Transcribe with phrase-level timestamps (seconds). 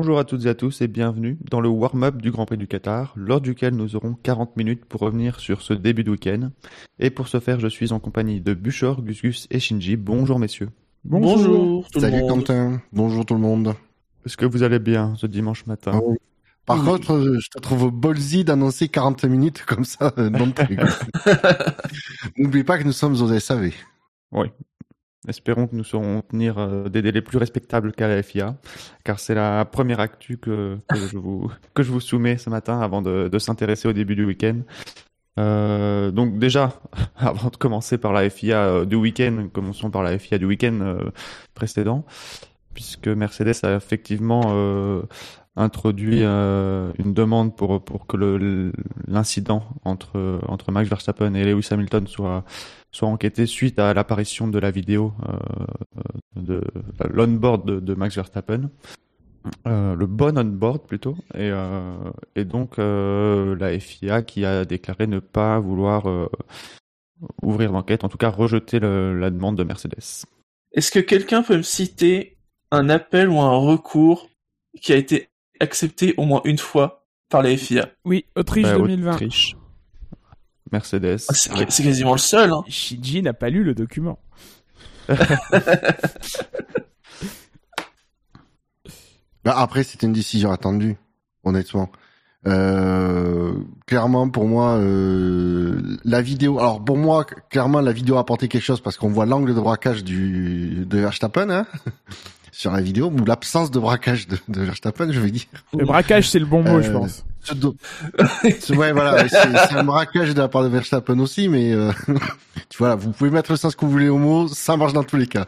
[0.00, 2.68] Bonjour à toutes et à tous et bienvenue dans le warm-up du Grand Prix du
[2.68, 6.52] Qatar, lors duquel nous aurons 40 minutes pour revenir sur ce début de week-end.
[7.00, 9.96] Et pour ce faire, je suis en compagnie de Buchor, Gus Gus et Shinji.
[9.96, 10.68] Bonjour messieurs.
[11.02, 11.84] Bonjour.
[11.90, 12.28] tout Salut le monde.
[12.28, 12.80] Quentin.
[12.92, 13.74] Bonjour tout le monde.
[14.24, 16.16] Est-ce que vous allez bien ce dimanche matin Ah oui.
[16.64, 16.84] Par Oui.
[16.86, 20.76] contre, euh, je te trouve ballsy d'annoncer 40 minutes comme ça euh, d'entrée.
[22.38, 23.72] N'oublie pas que nous sommes aux SAV.
[25.26, 28.56] Espérons que nous saurons tenir euh, des délais plus respectables qu'à la FIA,
[29.02, 33.02] car c'est la première actu que, je vous, que je vous soumets ce matin avant
[33.02, 34.60] de, de s'intéresser au début du week-end.
[35.40, 36.80] Euh, donc déjà,
[37.16, 40.98] avant de commencer par la FIA euh, du week-end, commençons par la FIA du week-end
[41.54, 42.04] précédent,
[42.72, 45.02] puisque Mercedes a effectivement
[45.58, 48.16] introduit euh, une demande pour, pour que
[49.06, 52.44] l'incident entre, entre Max Verstappen et Lewis Hamilton soit,
[52.90, 55.36] soit enquêté suite à l'apparition de la vidéo euh,
[56.36, 56.62] de
[57.10, 58.70] l'onboard de, Max Verstappen.
[59.66, 61.94] Euh, le bon onboard plutôt et, euh,
[62.36, 66.28] et donc euh, la FIA qui a déclaré ne pas vouloir euh,
[67.42, 70.26] ouvrir l'enquête, en tout cas rejeter la demande de Mercedes.
[70.72, 72.36] Est-ce que quelqu'un peut me citer
[72.70, 74.28] un appel ou un recours
[74.82, 75.28] qui a été
[75.60, 79.12] accepté au moins une fois par la FIA Oui, Autriche Bah, 2020.
[79.12, 79.56] Autriche,
[80.72, 81.18] Mercedes.
[81.28, 82.52] Ah, C'est c'est quasiment le seul.
[82.52, 82.62] Hein.
[82.68, 84.18] Shinji n'a pas lu le document.
[89.44, 90.96] Bah, après, c'était une décision attendue,
[91.44, 91.90] honnêtement.
[92.46, 93.54] Euh,
[93.86, 96.58] clairement, pour moi, euh, la vidéo.
[96.58, 99.60] Alors, pour moi, clairement, la vidéo a apporté quelque chose parce qu'on voit l'angle de
[99.60, 101.66] braquage du de Verstappen hein,
[102.58, 105.44] sur la vidéo, ou l'absence de braquage de, de Verstappen, je vais dire.
[105.78, 107.24] Le braquage, c'est le bon mot, Euh, je pense.
[107.54, 107.76] Do-
[108.58, 111.92] C'est- ouais, voilà, c'est un braquage de la part de Verstappen aussi, mais euh,
[112.68, 115.04] tu vois, vous pouvez mettre le sens que vous voulez au mot, ça marche dans
[115.04, 115.46] tous les cas.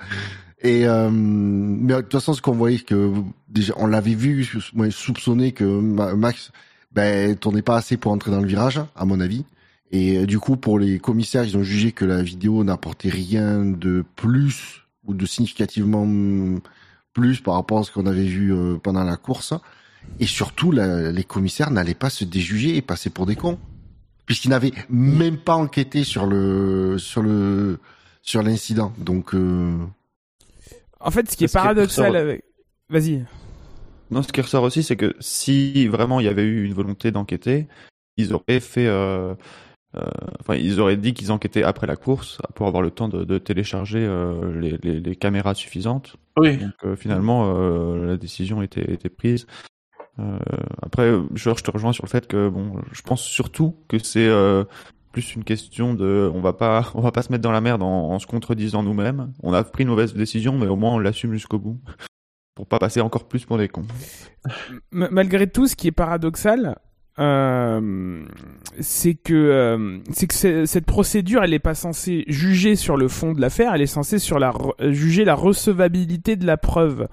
[0.62, 3.12] Et euh, mais de toute façon, ce qu'on voyait que
[3.48, 6.52] déjà, on l'avait vu, moi, soupçonné que Ma- Max,
[6.92, 9.44] ben, tournait pas assez pour entrer dans le virage, à mon avis.
[9.90, 13.64] Et euh, du coup, pour les commissaires, ils ont jugé que la vidéo n'apportait rien
[13.64, 16.06] de plus ou de significativement
[17.12, 19.54] plus par rapport à ce qu'on avait vu euh, pendant la course.
[20.18, 23.58] Et surtout, la- les commissaires n'allaient pas se déjuger et passer pour des cons,
[24.26, 27.78] puisqu'ils n'avaient même pas enquêté sur le sur le
[28.22, 28.92] sur l'incident.
[28.98, 29.76] Donc, euh,
[31.00, 32.44] En fait, ce qui est paradoxal ressort- avec...
[32.88, 33.24] Vas-y.
[34.10, 37.10] Non, ce qui ressort aussi, c'est que si vraiment il y avait eu une volonté
[37.12, 37.66] d'enquêter,
[38.16, 39.34] ils auraient fait, euh,
[40.40, 43.38] enfin, ils auraient dit qu'ils enquêtaient après la course pour avoir le temps de, de
[43.38, 46.16] télécharger euh, les, les, les caméras suffisantes.
[46.36, 46.56] Oui.
[46.58, 49.46] Donc euh, finalement, euh, la décision était, était prise.
[50.18, 50.38] Euh,
[50.82, 54.26] après, Georges, je te rejoins sur le fait que bon, je pense surtout que c'est
[54.28, 54.64] euh,
[55.12, 57.82] plus une question de, on va pas, on va pas se mettre dans la merde
[57.82, 59.32] en, en se contredisant nous-mêmes.
[59.42, 61.80] On a pris une mauvaise décision, mais au moins on l'assume jusqu'au bout
[62.54, 63.86] pour pas passer encore plus pour des cons.
[64.92, 66.76] M- malgré tout, ce qui est paradoxal,
[67.20, 68.22] euh,
[68.80, 73.08] c'est que euh, c'est que c'est- cette procédure, elle n'est pas censée juger sur le
[73.08, 76.56] fond de l'affaire, elle est censée sur la re- euh, juger la recevabilité de la
[76.56, 77.08] preuve.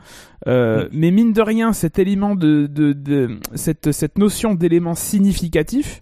[0.48, 6.00] Euh, Mais mine de rien, cet élément de, de, de cette cette notion d'élément significatif.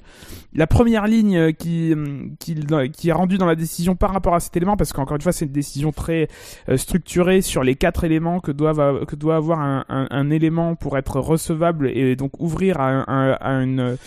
[0.58, 4.40] La première ligne euh, qui, euh, qui, est rendue dans la décision par rapport à
[4.40, 6.30] cet élément, parce qu'encore une fois, c'est une décision très
[6.70, 11.20] euh, structurée sur les quatre éléments que, doivent, que doit avoir un, élément pour être
[11.20, 13.98] recevable et donc ouvrir à, un- à une,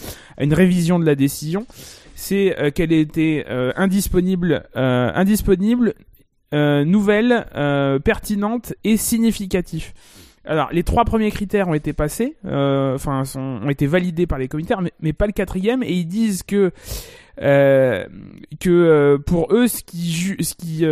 [0.55, 1.67] révision de la décision,
[2.15, 5.95] c'est qu'elle était euh, indisponible, indisponible,
[6.53, 7.47] nouvelle,
[8.05, 9.93] pertinente et significative.
[10.49, 14.49] Alors, les trois premiers critères ont été passés, euh, enfin, ont été validés par les
[14.49, 16.73] commissaires, mais, pas le quatrième, et ils disent que
[17.41, 18.05] euh,
[18.59, 20.85] que euh, pour eux, ce qui, ce qui,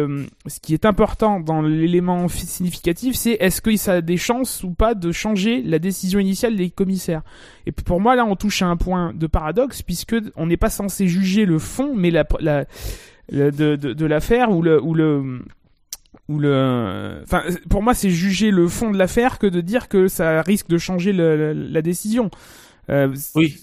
[0.47, 4.63] ce qui est important dans l'élément fi- significatif, c'est est-ce que ça a des chances
[4.63, 7.23] ou pas de changer la décision initiale des commissaires.
[7.67, 10.71] Et pour moi, là, on touche à un point de paradoxe puisque on n'est pas
[10.71, 12.65] censé juger le fond, mais la, la,
[13.29, 15.41] la- de, de, de l'affaire ou le ou le
[16.29, 20.09] ou le enfin pour moi c'est juger le fond de l'affaire que de dire que
[20.09, 22.31] ça risque de changer le- la, la décision
[22.89, 23.57] euh, Oui.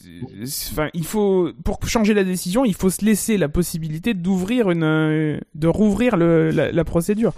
[0.71, 4.83] Enfin, il faut pour changer la décision, il faut se laisser la possibilité d'ouvrir une,
[4.83, 7.33] euh, de rouvrir le, la, la procédure.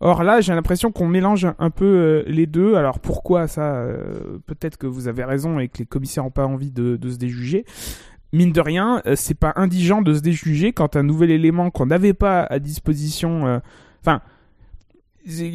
[0.00, 2.74] Or là, j'ai l'impression qu'on mélange un peu euh, les deux.
[2.74, 6.46] Alors pourquoi ça euh, Peut-être que vous avez raison et que les commissaires n'ont pas
[6.46, 7.64] envie de, de se déjuger.
[8.34, 12.14] Mine de rien, c'est pas indigent de se déjuger quand un nouvel élément qu'on n'avait
[12.14, 13.60] pas à disposition.
[14.00, 14.22] Enfin,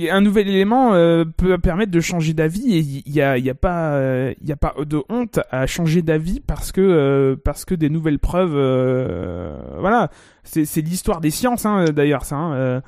[0.10, 3.56] un nouvel élément euh, peut permettre de changer d'avis et il y a, y a
[3.56, 7.66] pas euh, il y a pas de honte à changer d'avis parce que euh, parce
[7.66, 10.10] que des nouvelles preuves euh, voilà
[10.44, 12.82] c'est c'est l'histoire des sciences hein, d'ailleurs ça hein, euh,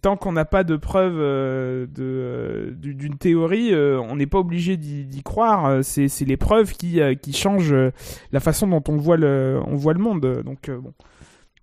[0.00, 4.26] tant qu'on n'a pas de preuve euh, de euh, du- d'une théorie, euh, on n'est
[4.26, 5.84] pas obligé d'y croire.
[5.84, 7.74] C'est c'est les preuves qui euh, qui changent
[8.32, 10.42] la façon dont on voit le on voit le monde.
[10.44, 10.92] Donc bon,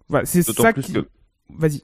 [0.08, 0.94] voilà, c'est ça qui.
[0.94, 1.08] que
[1.58, 1.82] Vas-y.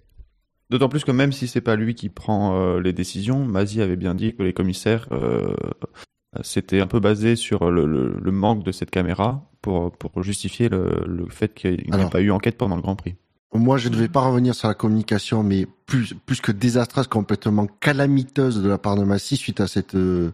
[0.69, 3.95] D'autant plus que même si c'est pas lui qui prend euh, les décisions, Mazi avait
[3.95, 5.55] bien dit que les commissaires euh,
[6.41, 10.69] s'étaient un peu basés sur le, le- le manque de cette caméra pour, pour justifier
[10.69, 13.15] le, le fait qu'il n'y ait pas eu enquête pendant le Grand Prix.
[13.53, 17.65] Moi, je ne vais pas revenir sur la communication, mais plus, plus que désastreuse, complètement
[17.65, 20.31] calamiteuse de la part de Massy suite à cette, euh,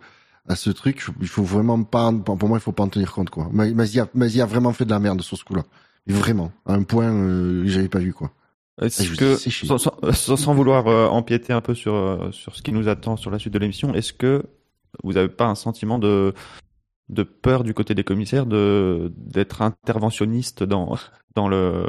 [0.49, 1.07] à ce truc.
[1.21, 3.47] Il faut vraiment pas, pour moi, il faut pas en tenir compte, quoi.
[3.53, 5.63] Ma- Massy a, Massy a vraiment fait de la merde sur ce coup-là.
[6.07, 6.51] Vraiment.
[6.65, 8.31] À un point, euh, que j'avais pas vu, quoi.
[8.81, 11.94] Est-ce je vous que, dis, sans, sans- sans- sans vouloir euh, empiéter un peu sur,
[11.95, 14.44] euh, sur ce qui nous attend sur la suite de l'émission, est-ce que
[15.04, 16.33] vous n'avez pas un sentiment de,
[17.10, 20.98] de peur du côté des commissaires de d'être interventionniste dans,
[21.36, 21.86] dans, le,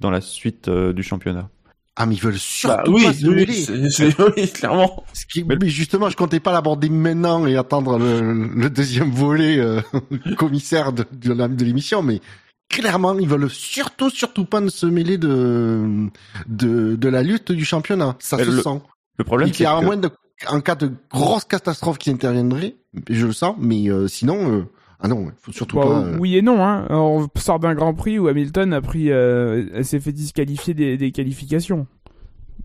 [0.00, 1.48] dans la suite euh, du championnat?
[1.96, 5.04] Ah, mais ils veulent Bah, surtout oui, pas se oui, c'est- oui, clairement.
[5.14, 8.20] Ce qui- mais justement, je comptais pas l'aborder maintenant et attendre le,
[8.54, 9.80] le deuxième volet euh,
[10.36, 12.20] commissaire de, de l'émission, mais
[12.68, 16.08] clairement, ils veulent surtout, surtout pas ne se mêler de,
[16.46, 18.16] de, de la lutte du championnat.
[18.18, 18.80] Ça Mais se le- sent.
[19.18, 20.10] Le problème, Il c'est y a un que- moins de,
[20.46, 22.76] en cas de grosse catastrophe qui interviendrait,
[23.10, 24.64] je le sens, mais euh, sinon, euh,
[25.00, 25.98] ah non, faut surtout Bon, pas.
[26.06, 26.64] euh, Oui et non.
[26.64, 26.86] Hein.
[26.90, 31.10] On sort d'un Grand Prix où Hamilton a pris, euh, s'est fait disqualifier des, des
[31.12, 31.86] qualifications.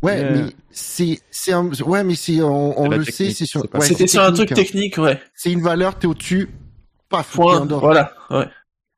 [0.04, 3.80] Ouais, euh, mais c'est, c'est un, ouais, mais c'est, on, le sait, c'est sur, pas-
[3.80, 4.56] ouais, C'était sur un truc hein.
[4.56, 5.20] technique, ouais.
[5.34, 6.50] C'est une valeur, t'es au-dessus,
[7.12, 7.80] en dehors.
[7.82, 8.48] Voilà, ouais.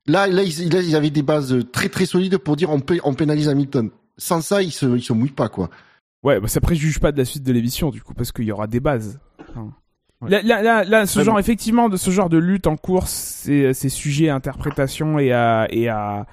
[0.07, 3.49] Là, là, ils, là, ils avaient des bases très très solides pour dire on, pénalise
[3.49, 3.89] Hamilton.
[4.17, 5.69] Sans ça, ils se, ils se mouillent pas, quoi.
[6.23, 8.51] Ouais, bah ça préjuge pas de la suite de l'émission du coup parce qu'il y
[8.51, 9.19] aura des bases.
[9.49, 9.73] Enfin,
[10.21, 10.29] Ouais.
[10.29, 13.11] Là, là, là, là, ce Ouais, genre effectivement de ce genre de lutte en course,
[13.11, 16.25] c'est c'est sujet à interprétation et à et à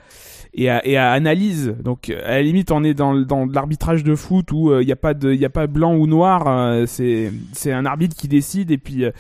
[0.55, 1.75] et à, et à analyse.
[1.83, 4.97] Donc à la limite, on est dans dans l'arbitrage de foot où il n'y a
[4.97, 6.47] pas de il a pas blanc ou noir.
[6.47, 9.11] euh, c'est c'est un arbitre qui décide et puis euh,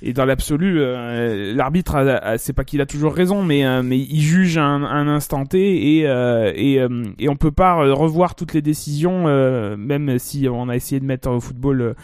[0.00, 1.96] et dans l'absolu, euh, l'arbitre
[2.38, 5.98] c'est pas qu'il a toujours raison, mais euh, mais il juge un, un instant T
[5.98, 10.18] et euh, et euh, et on peut pas euh, revoir toutes les décisions, euh, même
[10.18, 11.80] si on a essayé de mettre au football.
[11.80, 11.94] euh,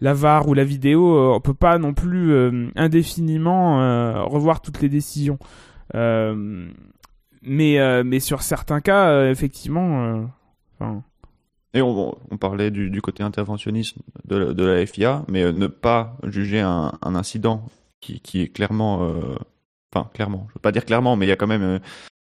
[0.00, 4.60] la VAR ou la vidéo, euh, on peut pas non plus euh, indéfiniment euh, revoir
[4.60, 5.38] toutes les décisions.
[5.94, 6.66] Euh,
[7.44, 10.22] mais euh, mais sur certains cas, euh, effectivement, euh,
[10.78, 11.02] enfin,
[11.74, 15.66] Et on, on parlait du, du côté interventionnisme de, la- de la FIA, mais ne
[15.66, 17.64] pas juger un, un incident
[18.00, 19.34] qui, qui est clairement, euh,
[19.94, 21.78] enfin clairement, je veux pas dire clairement, mais il y a quand même euh,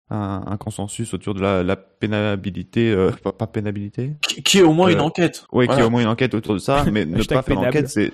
[0.10, 4.64] un, un consensus autour de la, la pénabilité, euh, pas, pas pénabilité, Qui, qui est
[4.64, 5.46] au moins Euh, une enquête.
[5.54, 5.84] oui, Voilà.
[5.84, 7.68] a au moins une enquête autour de ça, mais ne pas faire pénable.
[7.70, 8.12] enquête, c'est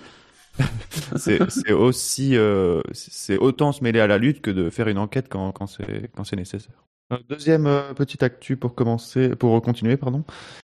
[1.16, 5.28] c'est aussi euh, c'est autant se mêler à la lutte que de faire une enquête
[5.30, 6.84] quand quand c'est nécessaire.
[7.14, 10.24] Euh, Deuxième euh, petite actu pour commencer, pour continuer, pardon.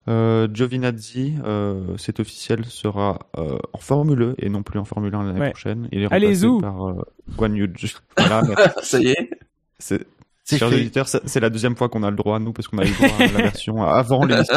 [0.09, 5.15] Euh, Giovinazzi, euh, c'est officiel, sera euh, en Formule E et non plus en Formule
[5.15, 5.51] 1 l'année Ouais.
[5.51, 5.89] prochaine.
[5.93, 6.61] Il est Allez, remplacé zou.
[6.61, 7.03] par euh,
[7.37, 7.73] Guan Yu.
[8.17, 8.43] Voilà,
[8.83, 9.31] Ça y est.
[9.79, 10.07] c'est
[10.45, 12.89] Chers auditeurs, c'est la deuxième fois qu'on a le droit, nous, parce qu'on a eu
[12.89, 14.57] le droit à la version avant l'émission.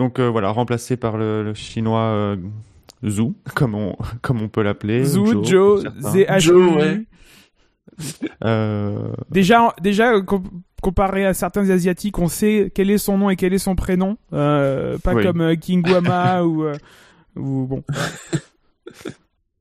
[0.00, 2.36] Donc euh, voilà, remplacé par le, le chinois euh,
[3.06, 5.04] Zhu, comme on, comme on peut l'appeler.
[5.04, 5.84] Zhu, Joe.
[6.00, 6.52] ZHU.
[6.54, 7.02] Ouais.
[8.44, 10.42] Euh, Déjà, déjà com-
[10.80, 14.16] comparé à certains asiatiques, on sait quel est son nom et quel est son prénom,
[14.32, 15.22] euh, pas Oui.
[15.22, 16.74] comme euh, King Guama ou euh,
[17.36, 17.84] ou bon.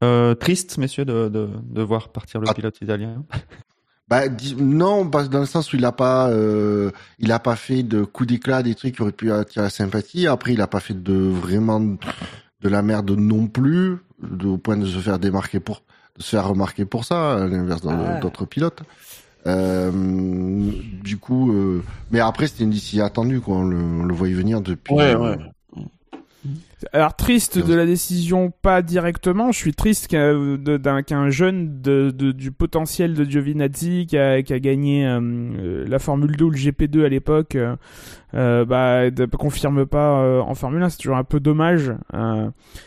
[0.05, 2.53] euh, triste, messieurs, de, de, de voir partir le Ah.
[2.53, 3.25] pilote italien.
[4.09, 4.21] Bah
[4.57, 6.89] non, parce que dans le sens où il a pas, euh,
[7.19, 10.25] il a pas fait de coup d'éclat, des trucs qui auraient pu attirer la sympathie.
[10.25, 14.77] Après, il a pas fait de vraiment de la merde non plus, de- au point
[14.77, 15.83] de se faire démarquer pour,
[16.17, 18.19] de se faire remarquer pour ça, à l'inverse Ah.
[18.19, 18.81] d'autres pilotes.
[19.47, 19.91] Euh,
[21.03, 23.57] du coup, euh, mais après c'était une décision attendue, quoi.
[23.57, 24.93] On le, on le voyait venir depuis.
[24.93, 25.37] Ouais, euh, ouais.
[26.93, 29.51] Alors triste de la décision, pas directement.
[29.51, 34.59] Je suis triste qu'un jeune de, de- du potentiel de Giovinazzi qui a, qui a
[34.59, 37.57] gagné euh, euh, la Formule 2 ou le GP2 à l'époque,
[38.33, 40.89] euh, bah, confirme pas euh, en Formule 1.
[40.89, 41.91] C'est toujours un peu dommage.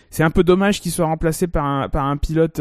[0.08, 2.60] C'est un peu dommage qu'il soit remplacé par un, par un pilote.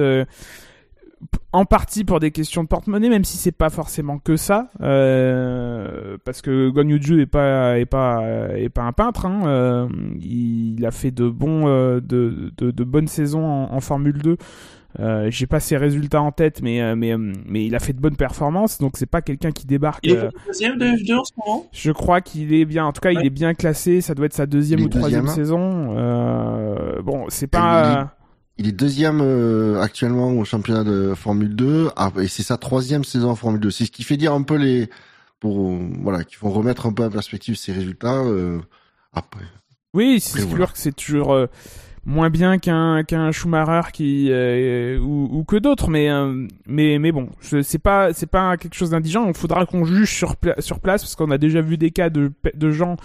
[1.54, 6.18] En partie pour des questions de porte-monnaie, même si c'est pas forcément que ça, euh,
[6.26, 8.24] parce que Guan Yu Zhu est pas est pas
[8.56, 9.26] est pas un peintre.
[9.26, 9.88] Hein, euh,
[10.22, 14.38] il a fait de bons euh, de, de, de bonnes saisons en, en Formule 2.
[15.00, 18.18] Euh, J'ai pas ses résultats en tête, mais mais mais il a fait de bonnes
[18.18, 20.02] performances, donc c'est pas quelqu'un qui débarque.
[20.04, 22.92] Il est euh, deuxième de F2 en ce moment je crois qu'il est bien, en
[22.92, 24.02] tout cas, il est bien classé.
[24.02, 25.46] Ça doit être sa deuxième ou troisième deuxième.
[25.46, 25.96] saison.
[25.98, 28.16] Euh, bon, c'est pas.
[28.58, 33.04] Il est deuxième euh, actuellement au championnat de Formule 2 ah, et c'est sa troisième
[33.04, 33.72] saison en Formule 2.
[33.72, 34.90] C'est ce qui fait dire un peu les
[35.40, 38.22] pour voilà qui vont remettre un peu en perspective ses résultats.
[38.24, 38.60] Euh,
[39.14, 39.46] après,
[39.94, 41.48] Oui, c'est sûr que c'est toujours euh,
[42.06, 47.12] moins bien qu'un qu'un Schumacher qui euh, ou, ou, que d'autres, mais euh, mais mais
[47.12, 49.28] bon, c'est pas c'est pas quelque chose d'indigent.
[49.28, 52.32] Il faudra qu'on juge sur sur place parce qu'on a déjà vu des cas de
[52.54, 52.96] de gens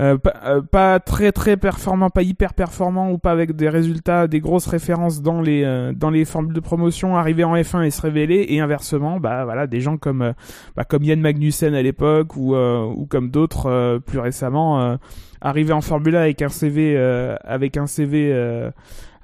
[0.00, 4.40] euh, euh, pas, très très performant, pas hyper performant ou pas avec des résultats, des
[4.40, 8.00] grosses références dans les euh, dans les formules de promotion, arriver en F1 et se
[8.00, 10.32] révéler, et inversement, bah voilà, des gens comme
[10.76, 14.98] bah, comme Yann Magnussen à l'époque ou ou comme d'autres plus récemment,
[15.42, 16.96] arriver en Formule 1 avec un CV
[17.44, 18.32] avec un CV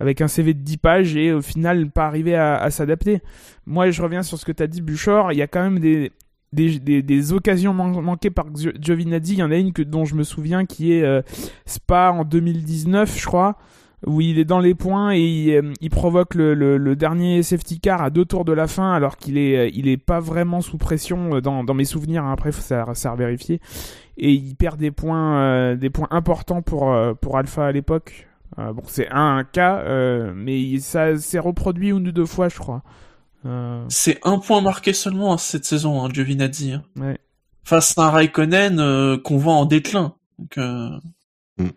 [0.00, 3.20] avec un CV de 10 pages et au final pas arriver à, à s'adapter.
[3.66, 5.32] Moi, je reviens sur ce que tu as dit, Buchor.
[5.32, 6.12] Il y a quand même des,
[6.52, 9.34] des, des, occasions manquées par Giovinazzi.
[9.34, 11.22] Il y en a une dont je me souviens qui est euh,
[11.66, 13.56] Spa en 2019, je crois,
[14.06, 18.10] où il est dans les points et il, euh, provoque le, dernier safety car à
[18.10, 21.40] deux tours de la fin alors qu'il est, euh, il est pas vraiment sous pression
[21.40, 22.24] dans, dans mes souvenirs.
[22.24, 23.60] Hein, après, ça, ça à vérifier.
[24.16, 28.26] Et il perd des points, des points importants pour, pour Alpha à l'époque.
[28.56, 29.84] bon, c'est un, cas,
[30.34, 32.82] mais ça s'est reproduit une ou deux fois, je crois.
[33.46, 36.72] Euh, c'est un point marqué seulement hein, cette saison, hein, Giovinazzi.
[36.72, 36.82] Hein.
[36.96, 37.18] Ouais.
[37.64, 40.14] Face à un Raikkonen euh, qu'on voit en déclin.
[40.38, 40.90] Donc, euh...
[41.58, 41.68] mm.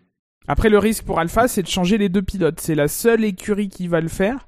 [0.48, 2.60] Après, le risque pour Alpha, c'est de changer les deux pilotes.
[2.60, 4.46] C'est la seule écurie qui va le faire.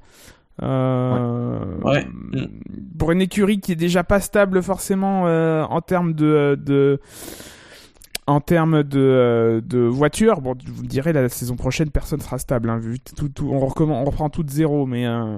[0.63, 1.81] Euh...
[1.83, 2.07] Ouais.
[2.99, 7.01] Pour une écurie qui est déjà pas stable forcément euh, en termes de, de
[8.27, 12.39] en termes de, euh, de voiture, bon, vous me direz, la saison prochaine, personne sera
[12.39, 15.37] stable, hein, vu tout, on, reprend tout de zéro, mais euh,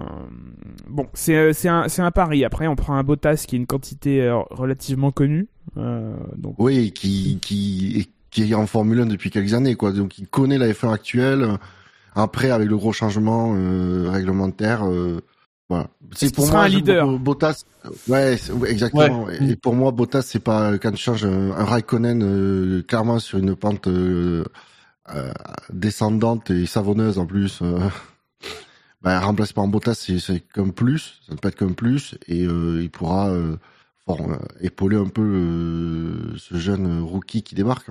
[0.88, 2.45] bon, c'est, euh, un, un pari.
[2.45, 5.49] Après, on prend un Bottas qui est une quantité relativement connue.
[6.59, 9.93] Oui, qui, qui, qui est en Formule 1 depuis quelques années, quoi.
[9.93, 11.59] Donc, il connaît la F1 actuelle.
[12.14, 13.52] Après, avec le gros changement
[14.11, 14.85] réglementaire,
[15.68, 15.88] voilà.
[16.12, 17.18] C'est pour moi un leader.
[17.18, 17.64] Bottas,
[18.08, 19.28] ouais, exactement.
[19.30, 23.56] Et pour moi, Bottas, c'est pas quand tu changes un, Raikkonen euh, clairement sur une
[23.56, 24.44] pente euh,
[25.14, 25.32] euh,
[25.73, 27.62] descendante et savonneuse en plus.
[29.02, 32.90] bah, remplacé par Bottas, c'est comme plus, ça ne peut être comme plus, et il
[32.90, 33.32] pourra
[34.61, 37.90] épauler un peu ce jeune rookie qui débarque.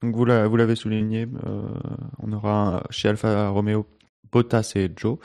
[0.00, 1.26] Donc vous l'avez souligné,
[2.20, 3.84] on aura chez Alfa Romeo
[4.30, 5.18] Bottas et Joe.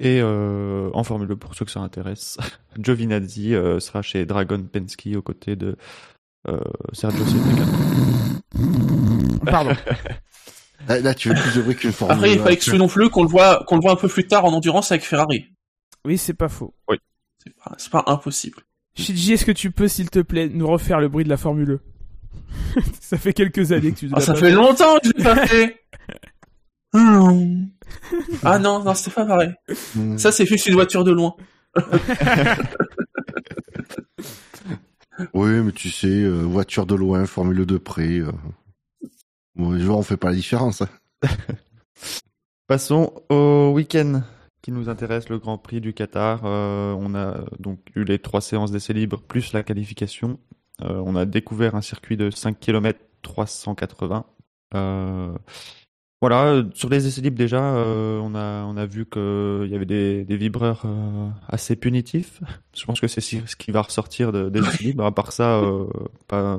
[0.00, 2.38] Et euh, en Formule 2, pour ceux que ça intéresse,
[2.78, 5.76] Giovinazzi euh, sera chez Dragon Penske aux côtés de
[6.46, 6.60] euh,
[6.92, 7.24] Sergio
[9.44, 9.72] Pardon.
[10.86, 13.22] Là, tu veux plus de bruit qu'une Formule Après, il faut exclure non plus qu'on
[13.22, 15.46] le voit qu'on le voit un peu plus tard en endurance avec Ferrari.
[16.04, 16.74] Oui, c'est pas faux.
[16.88, 16.96] Oui.
[17.42, 18.58] C'est pas, pas impossible.
[18.94, 21.80] Shiji, est-ce que tu peux, s'il te plaît, nous refaire le bruit de la Formule
[23.00, 24.10] Ça fait quelques années que tu.
[24.12, 25.76] Ah, ça fait longtemps que je l'ai pas fait.
[28.44, 29.54] Ah non, non, c'était pas pareil.
[29.94, 30.18] Hmm.
[30.18, 31.34] Ça, c'est juste une voiture de loin.
[35.34, 38.18] oui, mais tu sais, euh, voiture de loin, Formule de près.
[38.18, 38.32] Euh...
[39.56, 40.82] Bon, les on fait pas la différence.
[40.82, 40.88] Hein.
[42.66, 44.22] Passons au week-end
[44.62, 46.42] qui nous intéresse, le Grand Prix du Qatar.
[46.44, 50.38] Euh, on a donc eu les trois séances d'essais libres plus la qualification.
[50.82, 54.26] Euh, on a découvert un circuit de 5 km 380.
[54.74, 55.32] Euh,
[56.20, 59.74] voilà, euh, sur les essais libres déjà, euh, on a on a vu qu'il y
[59.74, 62.40] avait des, des vibreurs euh, assez punitifs.
[62.76, 65.04] Je pense que c'est ce qui va ressortir de, des essais libres.
[65.04, 65.62] À part ça,
[66.26, 66.58] pas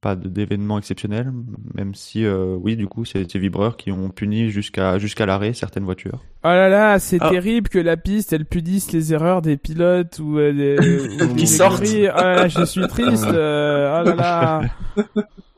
[0.00, 1.32] pas d'événements exceptionnels,
[1.74, 5.82] même si oui, du coup, c'est ces vibreurs qui ont puni jusqu'à jusqu'à l'arrêt certaines
[5.82, 6.24] voitures.
[6.44, 7.30] Oh là là, c'est ah.
[7.30, 10.76] terrible que la piste elle punisse les erreurs des pilotes ou des
[11.36, 11.82] qui sortent.
[11.84, 13.26] Oh là là, je suis triste.
[13.26, 14.62] oh là là.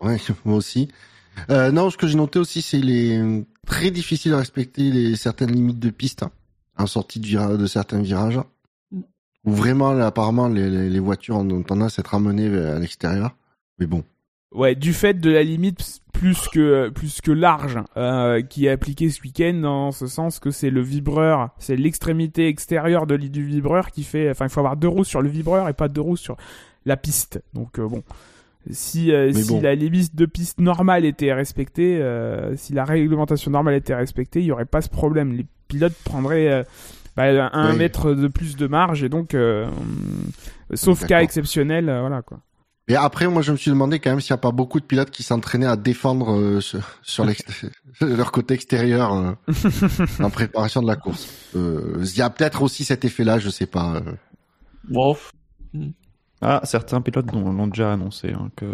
[0.01, 0.89] Ouais, moi aussi.
[1.51, 5.53] Euh, non, ce que j'ai noté aussi, c'est les très difficile à respecter les certaines
[5.53, 6.31] limites de piste hein,
[6.77, 8.41] en sortie de, de certains virages.
[9.45, 13.35] Où vraiment, là, apparemment, les, les, voitures ont tendance à être amenées à l'extérieur.
[13.79, 14.05] Mais bon.
[14.53, 19.09] Ouais, du fait de la limite plus que plus que large euh, qui est appliquée
[19.09, 23.93] ce week-end dans ce sens que c'est le vibreur, c'est l'extrémité extérieure de du vibreur
[23.93, 24.29] qui fait.
[24.29, 26.37] Enfin, il faut avoir deux roues sur le vibreur et pas deux roues sur
[26.85, 27.41] la piste.
[27.55, 28.03] Donc euh, bon.
[28.69, 33.75] Si, euh, si la limite de piste normale était respectée, euh, si la réglementation normale
[33.75, 35.33] était respectée, il n'y aurait pas ce problème.
[35.33, 36.63] Les pilotes prendraient euh,
[37.17, 39.35] bah, un mètre de plus de marge et donc,
[40.75, 42.41] sauf cas exceptionnel, voilà quoi.
[42.89, 44.85] Et après, moi, je me suis demandé quand même s'il n'y a pas beaucoup de
[44.85, 47.25] pilotes qui s'entraînaient à défendre sur, sur
[48.01, 49.37] leur côté extérieur
[50.21, 51.29] en préparation de la course.
[51.55, 54.03] Il y a peut-être aussi cet effet-là, je sais pas.
[54.89, 55.17] Bon.
[56.43, 58.65] Ah, certains pilotes l'ont déjà annoncé, hein, que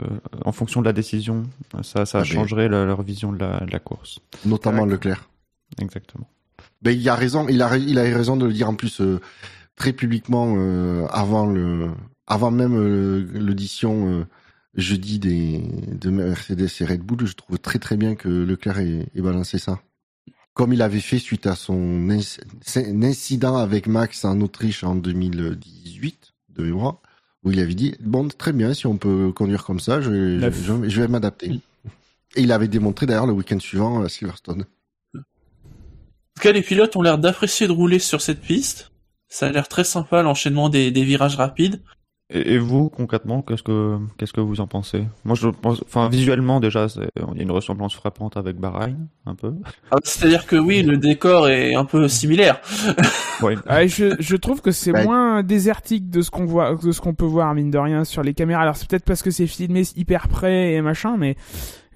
[0.45, 1.43] en fonction de la décision,
[1.83, 4.21] ça, ça ah, changerait leur vision de la, de la course.
[4.45, 5.29] Notamment Leclerc.
[5.81, 6.29] Exactement.
[6.83, 9.21] Mais il a raison, il a, il a raison de le dire en plus euh,
[9.75, 11.91] très publiquement euh, avant le,
[12.29, 14.25] avant même euh, l'audition
[14.75, 19.09] jeudi des, de Mercedes et Red Bull, je trouve très très bien que Leclerc ait,
[19.13, 19.81] ait balancé ça.
[20.55, 26.63] Comme il avait fait suite à son incident avec Max en Autriche en 2018, de
[26.63, 27.01] mémoire,
[27.47, 30.89] où il avait dit bon très bien si on peut conduire comme ça, je, je,
[30.89, 31.61] je vais m'adapter.
[32.35, 34.65] Et il avait démontré d'ailleurs le week-end suivant à Silverstone.
[35.15, 38.91] En tout cas, les pilotes ont l'air d'apprécier de rouler sur cette piste.
[39.29, 41.81] Ça a l'air très sympa l'enchaînement des, des virages rapides.
[42.29, 45.05] Et, vous, concrètement, qu'est-ce que qu'est-ce que vous en pensez?
[45.25, 49.37] Moi, je pense, enfin, visuellement déjà, il y a une ressemblance frappante avec Bahreïn, un
[49.37, 49.55] peu.
[49.93, 52.61] Ah, C'est-à-dire que oui, le décor est un peu similaire.
[53.43, 53.55] oui.
[53.69, 57.15] Ah, je, je trouve que c'est moins désertique de ce qu'on voit, de ce qu'on
[57.15, 58.63] peut voir mine de rien sur les caméras.
[58.63, 61.37] Alors c'est peut-être parce que c'est filmé hyper près et machin, mais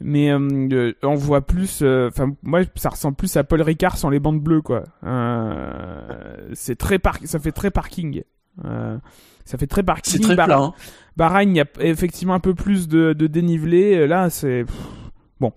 [0.01, 4.09] mais euh, on voit plus euh, enfin moi ça ressemble plus à Paul Ricard sans
[4.09, 8.23] les bandes bleues quoi euh, c'est très par ça fait très parking
[8.65, 8.99] euh,
[9.45, 10.13] ça fait très parking.
[10.13, 10.59] C'est très plat.
[10.59, 10.75] Hein.
[11.17, 14.07] Bahreïn, il y a effectivement un peu plus de, de dénivelé.
[14.07, 14.65] Là, c'est
[15.41, 15.53] bon.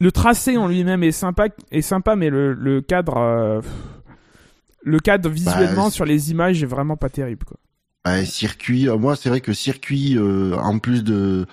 [0.00, 3.60] Le tracé en lui-même est sympa, est sympa, mais le, le cadre, euh,
[4.82, 7.58] le cadre visuellement bah, sur les images est vraiment pas terrible, quoi.
[8.02, 11.46] Bah, circuit, euh, moi c'est vrai que circuit, euh, en plus de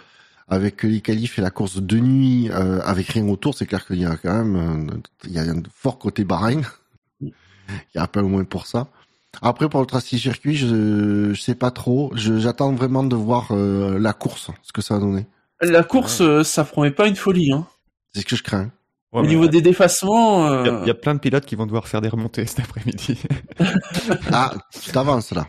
[0.48, 4.05] avec les qualifs et la course de nuit, avec rien autour, c'est clair qu'il y
[4.05, 6.62] a quand même, il y a un fort côté Bahreïn.
[7.19, 7.34] il
[7.96, 8.88] y a un peu au moins pour ça.
[9.41, 12.12] Après, pour le tracé circuit, je, je sais pas trop.
[12.15, 15.25] J'attends vraiment de voir euh, la course, ce que ça va donner.
[15.62, 16.25] La course, ouais.
[16.25, 17.51] Euh, ça promet pas une folie.
[17.51, 17.65] Hein.
[18.13, 18.72] C'est ce que je crains.
[19.13, 20.63] Ouais, Au niveau des défacements...
[20.63, 20.84] Il euh...
[20.84, 23.20] y, y, a plein de pilotes qui vont devoir faire des remontées cet après-midi.
[24.32, 25.48] ah, tu t'avances là.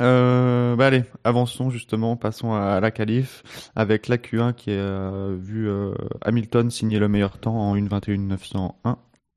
[0.00, 3.42] Euh, bah allez, avançons justement, passons à la qualif
[3.74, 8.96] avec la Q1 qui a vu euh, Hamilton signer le meilleur temps en 1.21.901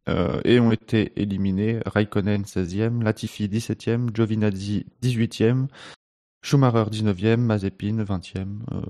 [0.10, 5.68] euh, et ont été éliminés Raikkonen 16e, Latifi 17e, Giovinazzi 18e,
[6.44, 8.60] Schumacher 19e, Mazepin 20e.
[8.72, 8.82] Euh,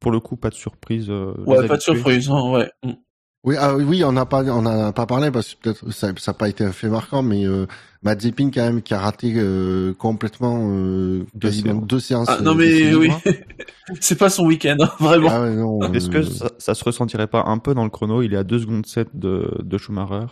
[0.00, 1.10] pour le coup, pas de surprise.
[1.10, 2.70] Euh, ouais, pas de surprise, hein, ouais.
[3.44, 6.34] Oui, ah, oui, on n'a pas, on a pas parlé parce que peut-être ça n'a
[6.34, 7.66] pas été un fait marquant, mais euh,
[8.02, 12.26] Mazepin quand même qui a raté euh, complètement euh, quasiment deux séances.
[12.28, 13.10] Ah, non mais oui,
[14.00, 15.28] c'est pas son week-end, hein, vraiment.
[15.30, 18.22] Ah, ouais, Est-ce que ça, ça, se ressentirait pas un peu dans le chrono?
[18.22, 20.26] Il est à 2 secondes 7 de, de Schumacher,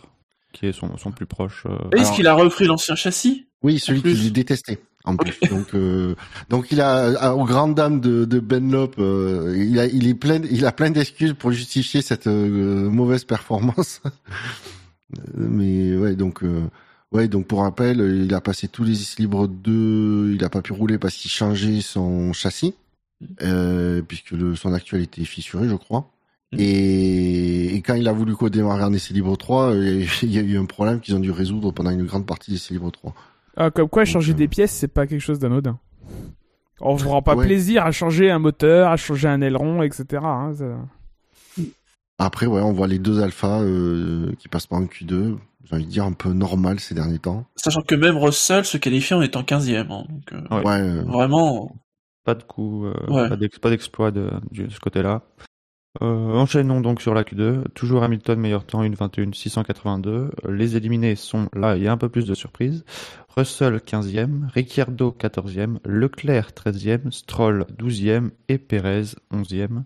[0.52, 1.64] qui est son, son plus proche.
[1.92, 3.46] Est-ce qu'il a repris l'ancien châssis?
[3.62, 5.38] Oui, celui qu'il détestait en plus.
[5.48, 6.14] donc, euh,
[6.50, 10.42] donc il a, aux grandes dames de, de Benlop, euh, il a, il est plein,
[10.50, 14.02] il a plein d'excuses pour justifier cette euh, mauvaise performance.
[15.36, 16.64] Mais ouais, donc, euh,
[17.12, 20.72] ouais, donc pour rappel, il a passé tous les libres 2, il a pas pu
[20.72, 22.74] rouler parce qu'il changeait son châssis,
[24.08, 26.10] puisque le, son actuel était fissuré, je crois.
[26.58, 30.58] Et, et, quand il a voulu démarrer en essai libre 3, il y a eu
[30.58, 33.14] un problème qu'ils ont dû résoudre pendant une grande partie des essais libre 3.
[33.56, 35.78] Ah, comme quoi, changer des pièces, c'est pas quelque chose d'anodin.
[36.80, 37.46] On vous rend pas ouais.
[37.46, 40.22] plaisir à changer un moteur, à changer un aileron, etc.
[40.22, 41.64] Hein, ça...
[42.18, 45.36] Après, ouais, on voit les deux alphas euh, qui passent par un Q2.
[45.64, 47.46] J'ai envie de dire un peu normal ces derniers temps.
[47.56, 49.90] Sachant que même Russell se qualifie en étant 15ème.
[49.90, 51.02] Hein, donc, euh, ouais.
[51.04, 51.74] Vraiment.
[52.24, 53.28] Pas de coup, euh, ouais.
[53.60, 55.22] pas d'exploit de, de, ce côté-là.
[56.02, 57.68] Euh, enchaînons donc sur la Q2.
[57.74, 60.30] Toujours Hamilton, meilleur temps, 1.21 682.
[60.48, 62.84] Les éliminés sont là, il y a un peu plus de surprises.
[63.36, 69.82] Russell 15e, Ricciardo 14e, Leclerc 13e, Stroll 12e et Perez 11e.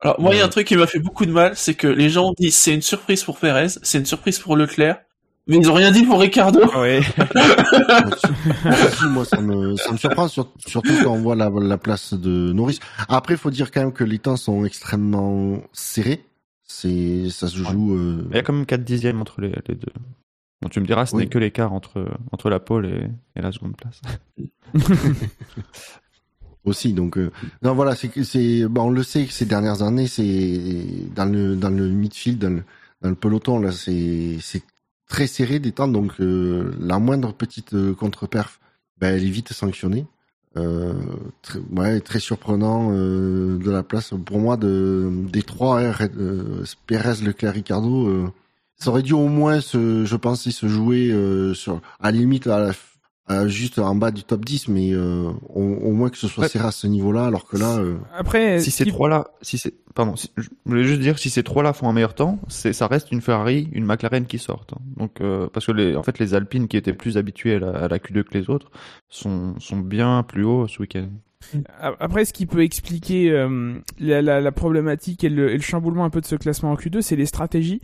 [0.00, 1.88] Alors moi, il y a un truc qui m'a fait beaucoup de mal, c'est que
[1.88, 5.00] les gens disent c'est une surprise pour Perez, c'est une surprise pour Leclerc,
[5.48, 6.60] mais ils ont rien dit pour Ricardo.
[6.76, 7.00] Oui.
[9.10, 10.52] moi, ça me, ça me surprend, surtout
[11.02, 12.78] quand on voit la, la place de Norris.
[13.08, 16.22] Après, il faut dire quand même que les temps sont extrêmement serrés.
[16.64, 17.94] C'est, ça se joue.
[17.94, 18.26] Euh...
[18.30, 19.92] Il y a quand même 4 dixièmes entre les, les deux.
[20.60, 21.22] Bon, tu me diras, ce oui.
[21.22, 24.02] n'est que l'écart entre, entre la pole et, et la seconde place.
[26.64, 27.30] aussi donc euh...
[27.62, 30.60] non voilà c'est c'est bon, on le sait que ces dernières années c'est
[31.14, 32.62] dans le dans le midfield dans le,
[33.00, 34.62] dans le peloton là c'est c'est
[35.08, 38.60] très serré des temps, donc euh, la moindre petite euh, contre-perf,
[38.98, 40.06] ben, elle est vite sanctionnée.
[40.56, 40.92] Euh,
[41.42, 47.22] très, ouais, très surprenant euh, de la place pour moi de des trois euh, Perez,
[47.22, 48.08] Leclerc, Ricardo.
[48.08, 48.32] Euh,
[48.76, 51.12] ça aurait dû au moins se, je pense, se jouer
[51.54, 52.72] sur à la limite à la,
[53.30, 56.48] euh, juste en bas du top 10, mais euh, au, au, moins que ce soit
[56.48, 57.78] serré à ce niveau-là, alors que là.
[57.78, 57.98] Euh...
[58.16, 61.72] Après, si ces trois-là, si c'est, pardon, si, je voulais juste dire, si ces trois-là
[61.72, 64.72] font un meilleur temps, c'est, ça reste une Ferrari, une McLaren qui sortent.
[64.72, 64.82] Hein.
[64.96, 67.70] Donc, euh, parce que les, en fait, les Alpines qui étaient plus habitués à la,
[67.70, 68.70] à la Q2 que les autres
[69.08, 71.08] sont, sont bien plus hauts ce week-end.
[71.80, 76.04] Après, ce qui peut expliquer euh, la, la, la, problématique et le, et le, chamboulement
[76.04, 77.80] un peu de ce classement en Q2, c'est les stratégies.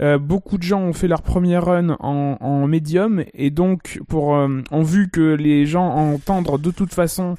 [0.00, 4.36] Euh, beaucoup de gens ont fait leur première run en, en médium et donc pour
[4.36, 7.36] euh, ont vu que les gens entendent de toute façon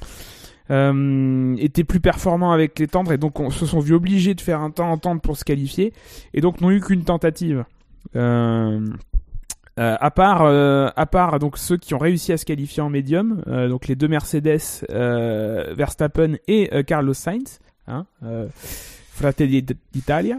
[0.70, 4.40] euh, étaient plus performants avec les tendres et donc on, se sont vus obligés de
[4.40, 5.92] faire un temps en tendre pour se qualifier
[6.34, 7.64] et donc n'ont eu qu'une tentative.
[8.16, 8.86] Euh,
[9.78, 12.90] euh, à part, euh, à part donc ceux qui ont réussi à se qualifier en
[12.90, 14.58] médium, euh, donc les deux Mercedes,
[14.90, 18.06] euh, Verstappen et Carlos Sainz, hein,
[19.12, 20.38] Fratelli d'Italia.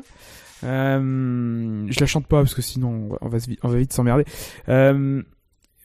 [0.63, 4.26] Je la chante pas parce que sinon on va, se vi- on va vite s'emmerder.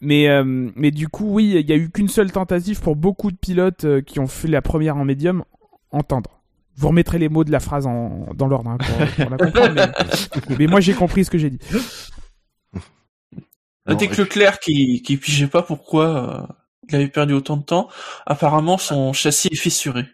[0.03, 3.37] Mais, mais du coup, oui, il y a eu qu'une seule tentative pour beaucoup de
[3.37, 5.43] pilotes qui ont fait la première en médium
[5.91, 6.31] entendre.
[6.79, 9.75] Vous remettrez les mots de la phrase en, dans l'ordre hein, pour, pour la comprendre,
[9.75, 11.59] mais, mais moi j'ai compris ce que j'ai dit.
[13.89, 16.55] Notez que Leclerc, qui, qui pigeait pas pourquoi euh,
[16.89, 17.89] il avait perdu autant de temps,
[18.27, 20.07] apparemment son châssis est fissuré.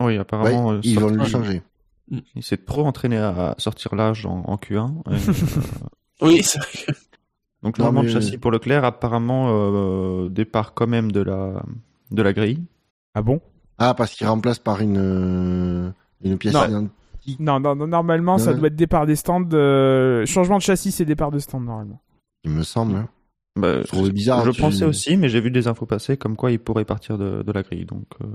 [0.00, 1.62] Oui, Ouais, apparemment, euh, ils vont le changer.
[2.10, 5.02] il s'est trop entraîné à sortir l'âge en, en Q1.
[5.10, 5.32] et, euh,
[6.22, 6.94] Oui, c'est vrai
[7.62, 11.62] donc, Non, changement mais- de châssis pour Leclerc, apparemment, euh, départ quand même de la,
[12.10, 12.62] de la grille.
[13.14, 13.40] Ah bon?
[13.78, 16.66] Ah, parce qu'il remplace par une, une pièce Non.
[16.66, 17.40] identique.
[17.40, 18.56] non, non, non, normalement ça Ouais.
[18.58, 19.46] doit être départ des stands.
[19.52, 22.00] euh, Changement de châssis, c'est départ de stand normalement.
[22.44, 23.06] Il me semble.
[23.60, 26.50] Bah, Je bizarre, Je tu- pensais aussi, mais j'ai vu des infos passer comme quoi
[26.52, 27.84] il pourrait partir de, de la grille.
[27.84, 28.26] Donc, euh,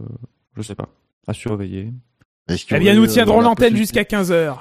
[0.56, 0.90] je sais pas.
[1.28, 1.92] À surveiller.
[2.50, 4.56] Eh bien, nous euh, tiendrons la l'antenne jusqu'à 15h.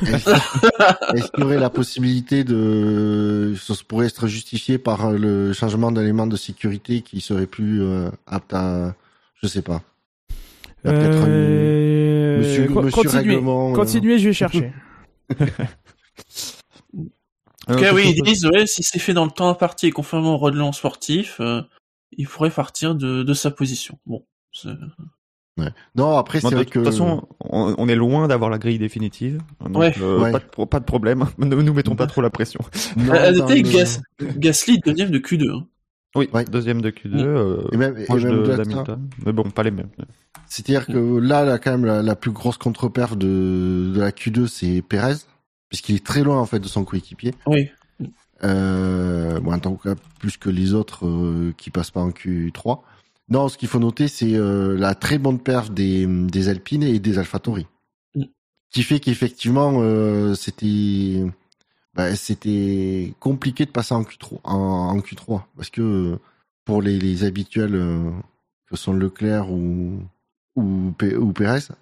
[0.06, 5.92] Est-ce qu'il y aurait la possibilité de, ça pourrait être justifié par euh, le changement
[5.92, 8.94] d'éléments de sécurité qui serait plus euh, apte à,
[9.40, 9.82] je sais pas.
[10.84, 13.70] Il y a peut-être Euh, Monsieur, co- monsieur continuez, règlement.
[13.70, 14.72] euh, continuez, je vais chercher.
[17.68, 19.86] En tout cas, Euh, oui, ils disent, ouais, si c'est fait dans le temps imparti
[19.86, 21.62] et conformément au règlement sportif, euh,
[22.16, 23.98] il pourrait partir de, de sa position.
[24.06, 24.24] Bon,
[25.94, 26.84] Non, après c'est de vrai toute que.
[26.84, 29.38] façon, on, on est loin d'avoir la grille définitive.
[29.64, 29.94] Donc, Ouais.
[30.00, 30.32] euh, Ouais.
[30.32, 31.24] Pas, de, pas de problème.
[31.38, 32.60] Ne nous mettons pas trop la pression.
[32.96, 34.00] Non, à le- Gas-
[34.36, 35.50] Gasly deuxième de Q2.
[35.50, 35.66] hein.
[36.16, 36.44] Oui, Ouais.
[36.44, 37.18] deuxième de Q2, Mm.
[37.26, 38.96] euh, Et même, et même de- de.
[39.26, 39.88] Mais bon, pas les mêmes.
[40.46, 44.46] C'est-à-dire que là, là, quand même, la, la plus grosse contre-perf de, de la Q2,
[44.46, 45.14] c'est Perez,
[45.74, 47.34] puisqu'il est très loin en fait de son coéquipier.
[47.48, 47.68] Oui.
[48.44, 52.82] Euh, bon, en tant que plus que les autres euh, qui passent pas en Q3.
[53.28, 57.00] Non, ce qu'il faut noter, c'est euh, la très bonne perf des, des Alpines et
[57.00, 57.66] des AlphaTauri.
[58.14, 58.22] Mm.
[58.70, 61.24] Qui fait qu'effectivement, euh, c'était
[61.94, 66.18] bah, c'était compliqué de passer en Q3, en, en Q3 parce que
[66.64, 68.12] pour les, les habituels
[68.70, 69.98] que sont Leclerc ou
[70.54, 71.74] ou, P- ou Perez, les-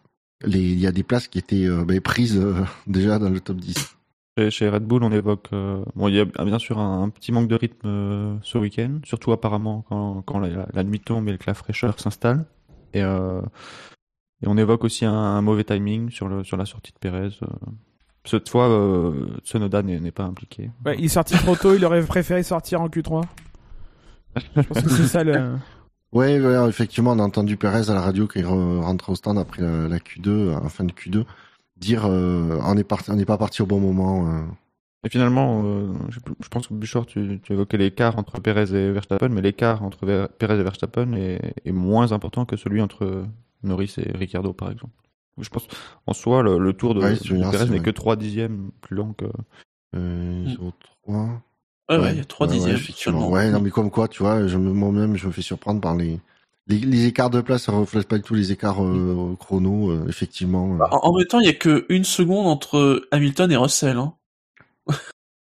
[0.46, 2.54] il y a des places qui étaient euh, bah, prises euh,
[2.86, 3.96] déjà dans le top 10.
[4.38, 5.48] Chez, chez Red Bull, on évoque.
[5.52, 8.56] euh, bon, il y a bien sûr un, un petit manque de rythme euh, ce
[8.58, 12.44] week-end, surtout apparemment quand, quand la, la nuit tombe et que la fraîcheur s'installe.
[12.94, 13.40] Et, euh,
[14.42, 17.30] et on évoque aussi un, un mauvais timing sur, le, sur la sortie de Perez.
[17.42, 17.46] euh.
[18.24, 20.70] Cette fois, euh, Tsunoda n'est n'est pas impliqué.
[20.86, 23.22] Ouais, il est sorti trop tôt, il aurait préféré sortir en Q3.
[24.56, 25.56] Je pense que c'est ça le.
[26.12, 29.62] Ouais, ouais, effectivement, on a entendu Perez à la radio re- rentre au stand après
[29.62, 31.24] la, la Q2, en fin de Q2,
[31.76, 34.28] dire euh, on n'est pas parti au bon moment.
[34.28, 34.42] euh.
[35.04, 38.92] Et finalement, euh, je, je pense que Bouchard, tu, tu évoquais l'écart entre Perez et
[38.92, 43.24] Verstappen, mais l'écart entre Ver- Perez et Verstappen est, est moins important que celui entre
[43.62, 44.92] Norris et Ricciardo, par exemple.
[45.40, 45.66] Je pense,
[46.06, 49.14] en soi, le, le tour de, Ouais, de Perez n'est que 3 dixièmes plus long
[49.14, 49.24] que.
[49.96, 50.48] Euh, Mm.
[50.48, 50.72] sur
[51.04, 51.42] trois.
[51.98, 53.28] Ouais, ouais, il y a trois dixièmes effectivement.
[53.28, 55.96] Ouais, non, mais comme quoi, tu vois, je me, moi-même, je me fais surprendre par
[55.96, 56.18] les,
[56.66, 60.06] les, les écarts de place, ça reflète pas du tout les écarts euh, chrono, euh,
[60.08, 60.74] effectivement.
[60.74, 63.96] Bah, en, en même temps, il y a que une seconde entre Hamilton et Russell.
[63.96, 64.14] Hein.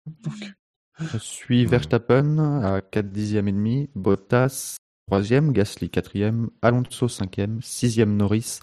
[0.06, 0.54] Donc,
[1.00, 4.76] Je suis Verstappen à 4 dixièmes et demi, Bottas
[5.10, 8.60] 3e, Gasly 4e, Alonso 5e, 6e Norris,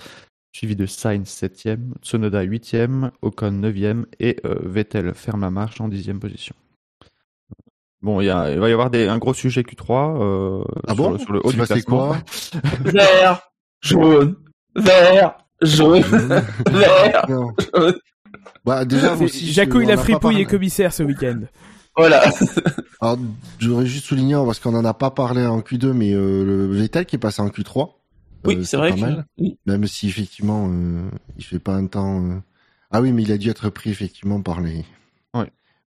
[0.56, 5.90] suivi de Sainz 7e, Tsunoda 8e, Ocon 9e et euh, Vettel ferme la marche en
[5.90, 6.56] 10e position.
[8.06, 10.94] Bon, il, y a, il va y avoir des, un gros sujet Q3 euh, Ah
[10.94, 12.08] sur, bon le- sur le haut C'est du passé classement.
[12.10, 12.18] quoi
[12.92, 13.42] vert,
[13.82, 14.36] jaune,
[14.76, 16.02] vert, jaune,
[16.72, 17.50] vert, Non.
[17.74, 17.96] jaune.
[18.64, 21.42] Bah, déjà, aussi, Jacouille la fripouille est commissaire ce week-end.
[21.98, 22.24] Voilà.
[23.02, 23.18] Alors,
[23.60, 27.06] j'aurais juste souligné, parce qu'on en a pas parlé en Q2, mais euh, le Vettel
[27.06, 27.90] qui est passé en Q3.
[28.46, 29.02] Oui, euh, c'est vrai pas que.
[29.02, 29.26] mal.
[29.66, 32.22] Même si effectivement, euh, il fait pas un temps.
[32.24, 32.36] euh,
[32.92, 34.84] Ah oui, mais il a dû être pris effectivement par les.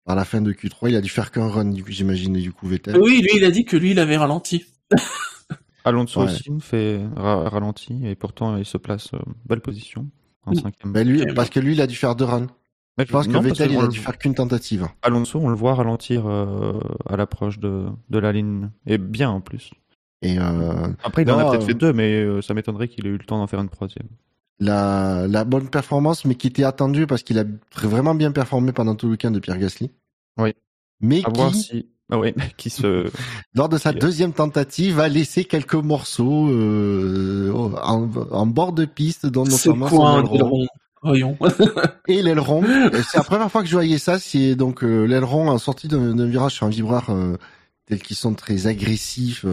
[0.08, 2.50] Par la fin de Q3, il a dû faire qu'un run, du coup, j'imagine, du
[2.50, 2.96] coup, Vettel.
[2.96, 4.64] Oui, lui, il a dit que lui, il avait ralenti.
[5.84, 6.26] Alonso Ouais.
[6.30, 10.06] aussi fait ra- ralenti et pourtant il se place euh, belle position
[10.46, 10.92] en cinquième.
[10.94, 12.46] Ben lui, parce que lui, il a dû faire deux runs.
[12.96, 14.88] Mais Je pense que non, Vettel, il a dû faire qu'une tentative.
[15.02, 19.40] Alonso, on le voit ralentir euh, à l'approche de, de la ligne et bien en
[19.42, 19.70] plus.
[20.22, 23.06] Et euh, Après, il en a peut-être euh, fait deux, mais euh, ça m'étonnerait qu'il
[23.06, 24.08] ait eu le temps d'en faire une troisième.
[24.60, 27.44] La, la bonne performance, mais qui était attendue parce qu'il a
[27.74, 29.90] vraiment bien performé pendant tout le week-end de Pierre Gasly.
[30.38, 30.54] Oui.
[31.00, 31.86] Mais À voir qui, si.
[32.10, 33.10] Ah oui, qui se.
[33.54, 39.26] Lors de sa deuxième tentative, a laissé quelques morceaux euh, en, en, bord de piste,
[39.26, 40.66] dont notamment quoi, son aileron.
[41.02, 41.38] Voyons.
[42.08, 42.64] et l'aileron.
[42.92, 44.18] C'est la première fois que je voyais ça.
[44.18, 47.36] C'est donc euh, l'aileron en sortie d'un virage sur un vibreur euh,
[47.86, 49.44] tel qu'ils sont très agressifs.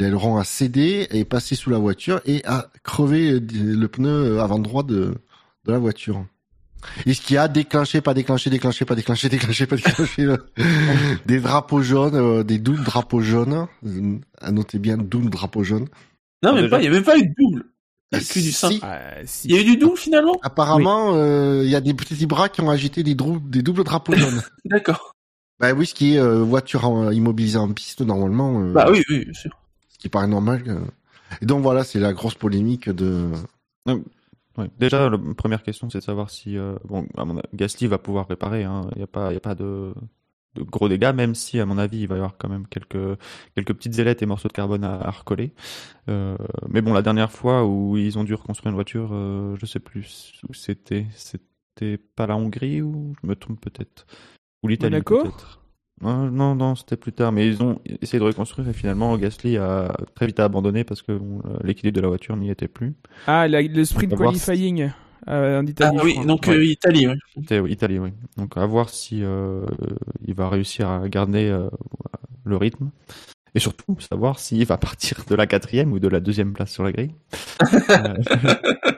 [0.00, 4.58] Euh, l'aileron a cédé, est passé sous la voiture et a crevé le pneu avant
[4.58, 5.14] droit de,
[5.64, 6.24] de la voiture.
[7.04, 10.26] Et ce qui a déclenché, pas déclenché, déclenché, pas déclenché, déclenché, pas déclenché,
[11.26, 13.66] des drapeaux jaunes, euh, des doubles drapeaux jaunes.
[14.40, 15.88] À noter bien double drapeau jaune.
[16.42, 17.64] Non, mais pas, il y avait pas eu de double.
[18.12, 18.80] Il y a que du si.
[18.82, 19.00] Ah.
[19.44, 20.36] Il y a eu du double finalement?
[20.42, 24.12] Apparemment, euh, il y a des petits bras qui ont agité des, des doubles drapeaux
[24.16, 24.42] jaunes.
[24.64, 25.16] D'accord.
[25.58, 28.62] Bah oui, ce qui est euh, voiture en, immobilisée en piste normalement.
[28.62, 29.50] Euh, bah oui, oui, bien sûr.
[29.96, 30.62] Ce qui paraît normal.
[31.40, 33.30] Et donc voilà, c'est la grosse polémique de.
[33.86, 34.70] Ouais.
[34.78, 38.28] Déjà, la première question, c'est de savoir si euh, bon, à mon, Gasly va pouvoir
[38.28, 38.64] réparer.
[38.64, 38.88] Hein.
[38.92, 39.92] Il n'y a pas, il y a pas de,
[40.54, 43.18] de, gros dégâts, même si, à mon avis, il va y avoir quand même quelques
[43.54, 45.52] quelques petites ailettes et morceaux de carbone à, à recoller.
[46.08, 46.36] Euh,
[46.68, 49.80] mais bon, la dernière fois où ils ont dû reconstruire une voiture, euh, je sais
[49.80, 51.06] plus où c'était.
[51.14, 54.06] C'était pas la Hongrie ou je me trompe peut-être
[54.62, 55.60] ou l'Italie peut-être.
[56.02, 59.96] Non, non, c'était plus tard, mais ils ont essayé de reconstruire et finalement Gasly a
[60.14, 62.94] très vite abandonné parce que bon, l'équilibre de la voiture n'y était plus.
[63.26, 64.90] Ah, la, le sprint qualifying
[65.28, 65.96] euh, en Italie.
[65.98, 67.16] Ah oui, donc euh, Italie, oui.
[67.70, 68.10] Italie, oui.
[68.36, 69.66] Donc à voir si euh,
[70.24, 71.68] il va réussir à garder euh,
[72.44, 72.90] le rythme
[73.54, 76.84] et surtout savoir s'il va partir de la quatrième ou de la deuxième place sur
[76.84, 77.14] la grille.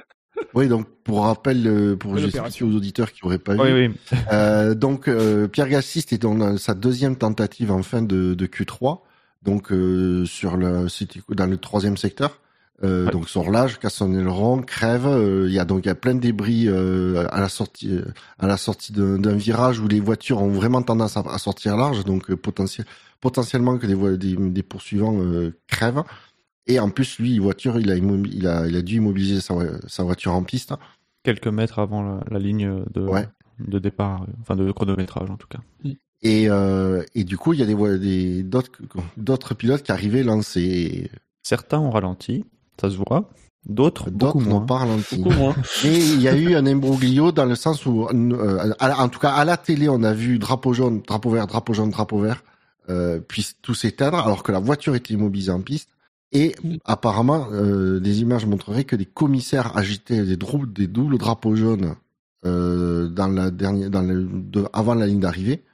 [0.58, 3.60] Oui, donc pour rappel, euh, pour expliquer aux auditeurs qui n'auraient pas vu.
[3.60, 4.18] Oui, oui.
[4.32, 8.98] Euh, donc euh, Pierre Gasly était dans sa deuxième tentative en fin de, de Q3,
[9.44, 10.88] donc euh, sur le
[11.28, 12.40] dans le troisième secteur.
[12.82, 13.12] Euh, ouais.
[13.12, 15.06] Donc sur l'âge, casse son aileron, crève.
[15.46, 17.96] Il y a donc il y a plein de débris à la sortie
[18.40, 22.04] à la sortie d'un virage où les voitures ont vraiment tendance à, à sortir large,
[22.04, 22.84] donc potentiel,
[23.20, 25.20] potentiellement que des, des, des poursuivants
[25.68, 26.02] crèvent.
[26.68, 29.54] Et en plus, lui, voiture, il a, il a, il a dû immobiliser sa,
[29.86, 30.74] sa voiture en piste.
[31.22, 33.26] Quelques mètres avant la, la ligne de, ouais.
[33.58, 35.58] de départ, enfin de chronométrage en tout cas.
[36.22, 38.70] Et, euh, et du coup, il y a des, des d'autres,
[39.16, 41.10] d'autres pilotes qui arrivaient lancés.
[41.42, 42.44] Certains ont ralenti,
[42.80, 43.30] ça se voit.
[43.66, 45.22] D'autres, d'autres n'ont pas ralenti.
[45.84, 49.30] Mais il y a eu un imbroglio dans le sens où, euh, en tout cas,
[49.30, 52.42] à la télé, on a vu drapeau jaune, drapeau vert, drapeau jaune, drapeau vert,
[52.88, 55.90] euh, puis tout s'éteindre, alors que la voiture était immobilisée en piste.
[56.32, 61.96] Et apparemment, euh, des images montreraient que des commissaires agitaient des, doubles drapeaux jaunes
[62.44, 65.64] euh, dans la dernière, dans le, de, avant la ligne d'arrivée,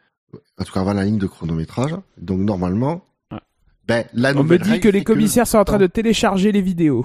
[0.58, 1.96] en tout cas avant la ligne de chronométrage.
[2.18, 3.38] Donc normalement, ouais.
[3.88, 5.50] ben la On me dit que les commissaires que...
[5.50, 7.04] sont en train de télécharger les vidéos.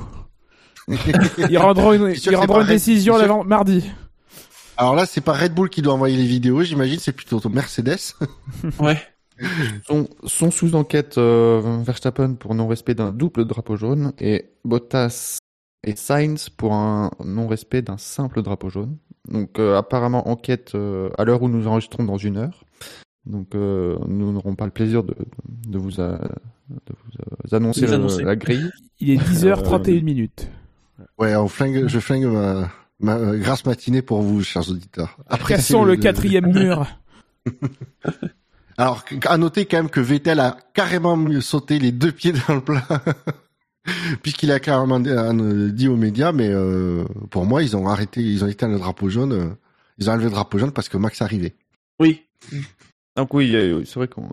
[1.49, 3.47] ils rendront une, ils rendront une décision Red...
[3.47, 3.89] mardi.
[4.77, 8.15] Alors là, c'est pas Red Bull qui doit envoyer les vidéos, j'imagine, c'est plutôt Mercedes.
[8.79, 8.97] ouais.
[9.85, 15.37] Sont, sont, sous enquête euh, Verstappen pour non-respect d'un double drapeau jaune et Bottas
[15.83, 18.97] et Sainz pour un non-respect d'un simple drapeau jaune.
[19.29, 22.65] Donc euh, apparemment enquête euh, à l'heure où nous enregistrons dans une heure.
[23.25, 25.15] Donc euh, nous n'aurons pas le plaisir de,
[25.67, 26.17] de, vous, a,
[26.69, 26.93] de
[27.43, 27.85] vous annoncer.
[27.85, 28.69] La, la, grille.
[28.99, 30.49] Il est 10h31 minutes.
[31.17, 35.17] Ouais, on flingue, je flingue ma, ma grasse matinée pour vous, chers auditeurs.
[35.27, 36.87] Après, Cassons le, le quatrième mur.
[38.79, 42.61] Alors, à noter quand même que Vettel a carrément sauté les deux pieds dans le
[42.61, 42.87] plat,
[44.23, 48.47] puisqu'il a carrément dit aux médias, mais euh, pour moi, ils ont arrêté, ils ont
[48.47, 49.49] éteint le drapeau jaune, euh,
[49.97, 51.55] ils ont enlevé le drapeau jaune parce que Max arrivait.
[51.99, 52.23] Oui.
[53.17, 54.29] Donc oui, c'est vrai qu'on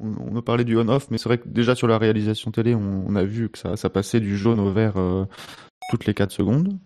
[0.00, 3.16] on, a parlé du on-off, mais c'est vrai que déjà sur la réalisation télé, on,
[3.16, 5.24] a vu que ça, passait du jaune au vert euh,
[5.90, 6.78] toutes les 4 secondes.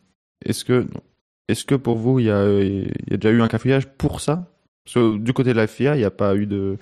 [0.46, 0.86] Est-ce que,
[1.46, 4.22] est-ce que pour vous, il y a, il y a déjà eu un cafouillage pour
[4.22, 4.50] ça?
[4.92, 6.76] Parce que du côté de la FIA, il n'y a pas eu de,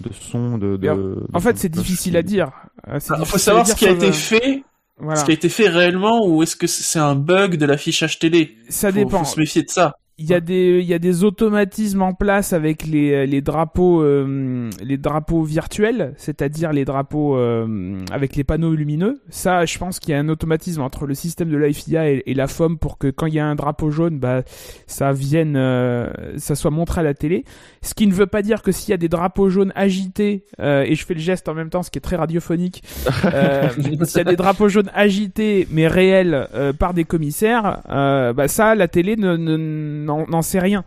[0.00, 0.76] de son, de.
[0.76, 2.50] de en fait, c'est difficile à dire.
[2.94, 4.62] Il faut savoir ce qui a été fait.
[4.98, 5.16] Voilà.
[5.16, 8.56] Ce qui a été fait réellement ou est-ce que c'est un bug de l'affichage télé?
[8.68, 9.24] Ça faut, dépend.
[9.24, 9.94] Faut se méfier de ça.
[10.22, 14.02] Il y a des il y a des automatismes en place avec les les drapeaux
[14.02, 19.20] euh, les drapeaux virtuels, c'est-à-dire les drapeaux euh, avec les panneaux lumineux.
[19.30, 22.22] Ça, je pense qu'il y a un automatisme entre le système de la FIA et,
[22.26, 24.42] et, la FOM pour que quand il y a un drapeau jaune, bah
[24.86, 27.44] ça vienne euh, ça soit montré à la télé.
[27.82, 30.82] Ce qui ne veut pas dire que s'il y a des drapeaux jaunes agités euh,
[30.82, 32.82] et je fais le geste en même temps, ce qui est très radiophonique,
[33.24, 33.68] euh,
[34.04, 38.74] s'il y a des drapeaux jaunes agités mais réels euh, par des commissaires, bah ça
[38.74, 40.84] la télé ne, ne n'en sait rien.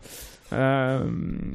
[0.53, 1.03] Euh,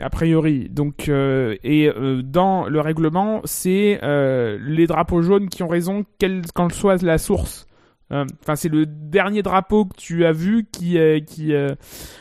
[0.01, 0.69] a priori.
[0.69, 6.43] Donc, euh, et euh, dans le règlement, c'est les drapeaux jaunes qui ont raison, quelle
[6.55, 7.67] qu'en soit la source.
[8.11, 11.55] Enfin, c'est le dernier drapeau que tu as vu qui, qui,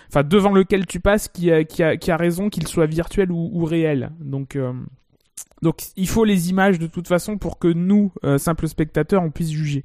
[0.09, 3.49] enfin, devant lequel tu passes, qui, qui, a, qui a raison, qu'il soit virtuel ou,
[3.51, 4.11] ou réel.
[4.19, 4.55] Donc,
[5.63, 9.49] Donc il faut les images de toute façon pour que nous, simples spectateurs, on puisse
[9.49, 9.83] juger.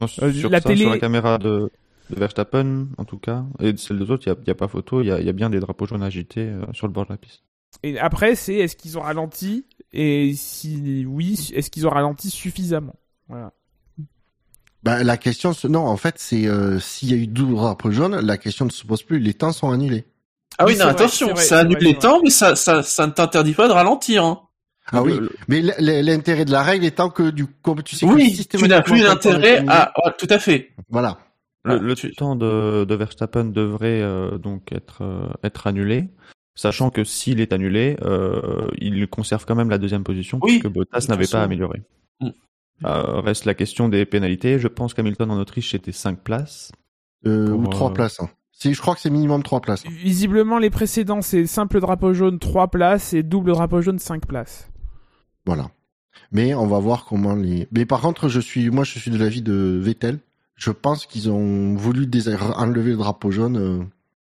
[0.00, 1.70] Non, sur, sur la ça, télé- sur la caméra de,
[2.10, 5.00] de Verstappen, en tout cas, et de celle des autres, il n'y a, pas photo,
[5.00, 7.12] il y a, y a bien des drapeaux jaunes agités euh, sur le bord de
[7.12, 7.42] la piste.
[7.82, 12.94] Et après, c'est est-ce qu'ils ont ralenti et si oui, est-ce qu'ils ont ralenti suffisamment?
[13.28, 13.52] Voilà.
[14.82, 18.18] Bah, la question, non, en fait, c'est euh, s'il y a eu 12 drapeaux jaunes,
[18.20, 19.18] la question ne se pose plus.
[19.18, 20.06] Les temps sont annulés.
[20.58, 22.82] Ah oui, Oui, non, vrai, attention, vrai, ça annule vrai, les temps, mais ça, ça,
[22.82, 24.24] ça ne t'interdit pas de ralentir.
[24.24, 24.40] Hein.
[24.92, 28.46] Ah oui, mais l'intérêt de la règle étant que du comme tu sais que Oui,
[28.48, 29.92] tu n'as plus d'intérêt à...
[30.04, 30.72] ouais, tout à fait.
[30.88, 31.18] Voilà.
[31.64, 36.08] Le, Ah, le temps de, de Verstappen devrait euh, donc être, euh, être annulé,
[36.54, 40.72] sachant que s'il est annulé, euh, il conserve quand même la deuxième position, Oui, puisque
[40.72, 41.82] Bottas n'avait pas amélioré.
[42.20, 42.28] Mm.
[42.86, 44.58] Euh, reste la question des pénalités.
[44.58, 46.72] Je pense qu'Hamilton en Autriche c'était 5 places.
[47.26, 48.20] Euh, ou trois euh, places.
[48.20, 48.30] hein.
[48.62, 49.86] Je crois que c'est minimum trois places.
[49.86, 54.70] Visiblement, les précédents, c'est simple drapeau jaune 3 places et double drapeau jaune 5 places.
[55.46, 55.70] Voilà.
[56.32, 57.68] Mais on va voir comment les.
[57.72, 60.18] Mais par contre, je suis, moi, je suis de l'avis de Vettel.
[60.60, 62.08] Je pense qu'ils ont voulu
[62.54, 63.84] enlever le drapeau jaune euh,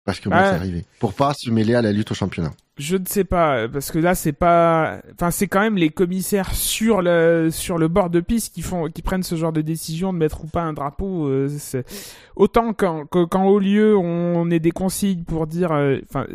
[0.06, 0.86] parce que c'est arrivé.
[1.00, 2.52] Pour pas se mêler à la lutte au championnat.
[2.78, 6.54] Je ne sais pas parce que là c'est pas enfin c'est quand même les commissaires
[6.54, 10.14] sur le sur le bord de piste qui font qui prennent ce genre de décision
[10.14, 11.50] de mettre ou pas un drapeau euh,
[12.38, 16.26] autant quand, quand au lieu on ait des consignes pour dire euh, enfin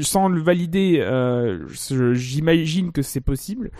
[0.00, 1.64] sans le valider euh,
[2.12, 3.70] j'imagine que c'est possible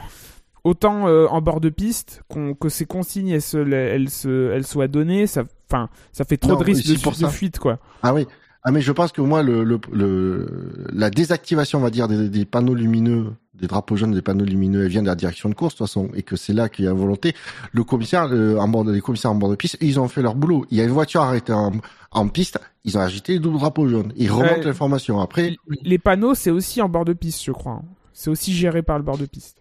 [0.64, 4.66] autant euh, en bord de piste qu'on que ces consignes elles se elles se elles
[4.66, 7.78] soient données ça enfin ça fait trop Non, de risques de, pour de fuite quoi
[8.02, 8.26] Ah oui.
[8.66, 10.46] Ah mais je pense que moi le, le, le
[10.90, 14.84] la désactivation on va dire des, des panneaux lumineux, des drapeaux jaunes, des panneaux lumineux,
[14.84, 16.86] elle vient de la direction de course de toute façon et que c'est là qu'il
[16.86, 17.34] y a une volonté.
[17.72, 20.34] Le commissaire, euh, en bord, les commissaires en bord de piste, ils ont fait leur
[20.34, 20.64] boulot.
[20.70, 21.72] Il y a une voiture arrêtée en,
[22.10, 24.14] en piste, ils ont agité le double drapeau jaune.
[24.16, 25.20] Ils remontent l'information.
[25.20, 27.82] Après, les panneaux c'est aussi en bord de piste je crois
[28.14, 29.58] c'est aussi géré par le bord de piste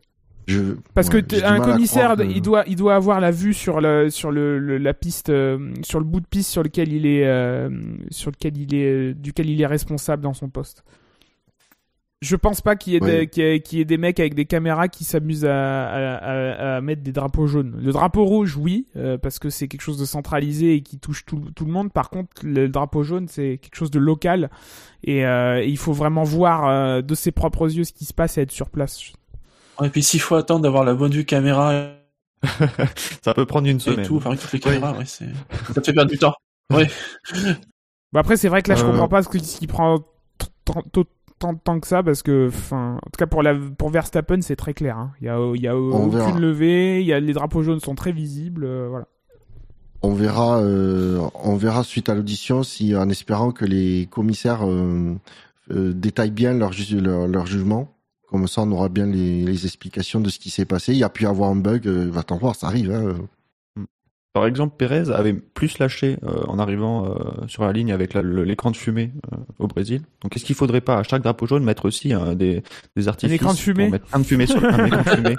[0.47, 3.79] je Parce ouais, que un commissaire, que- il doit, il doit avoir la vue sur
[3.81, 7.05] le, sur le, le- la piste, euh, sur le bout de piste sur lequel il
[7.05, 7.69] est, euh,
[8.11, 10.83] sur lequel il est, euh, duquel il est responsable dans son poste.
[12.21, 13.25] Je pense pas qu'il y ait, Ouais.
[13.25, 16.75] des, qu'il y y ait des mecs avec des caméras qui s'amusent à, à, à-
[16.77, 17.77] à mettre des drapeaux jaunes.
[17.83, 18.87] Le drapeau rouge, oui,
[19.21, 21.91] parce que c'est quelque chose de centralisé et qui touche tout, tout le monde.
[21.91, 24.49] Par contre, le drapeau jaune, c'est quelque chose de local
[25.03, 28.41] et, et il faut vraiment voir de ses propres yeux ce qui se passe et
[28.43, 29.11] être sur place.
[29.83, 31.93] Et puis s'il faut attendre d'avoir la bonne vue caméra
[33.23, 34.05] Ça peut prendre une et semaine.
[34.05, 35.29] tout, enfin avec toutes les caméras, ouais, c'est...
[35.73, 36.33] ça te fait perdre du temps.
[36.71, 36.87] Ouais.
[38.11, 38.87] Bon après c'est vrai que là je Euh.
[38.91, 39.99] comprends pas ce, qui prend
[40.65, 40.81] tant,
[41.53, 44.55] de temps que ça parce que enfin en tout cas pour la pour Verstappen c'est
[44.55, 45.11] très clair hein.
[45.19, 46.39] il y a il y a On aucune verra.
[46.39, 49.07] levée il y a les drapeaux jaunes sont très visibles euh, voilà
[50.03, 55.15] On verra, euh, on verra suite à l'audition si, en espérant que les commissaires euh,
[55.71, 57.92] euh, détaillent bien leur, ju- leur, leur jugement.
[58.33, 60.91] Comme ça, on aura bien les, les explications de ce qui s'est passé.
[60.93, 62.91] Il y a pu y avoir un bug, euh, va t'en voir, ça arrive.
[62.91, 63.13] Hein.
[64.33, 67.13] Par exemple, Pérez avait plus lâché euh, en arrivant euh,
[67.47, 70.01] sur la ligne avec l'écran de fumée euh, au Brésil.
[70.23, 72.63] Donc, est-ce qu'il faudrait pas à chaque drapeau jaune mettre aussi euh, des,
[72.95, 75.35] des artifices écran de fumée pour mettre plein de fumée sur un écran de fumée?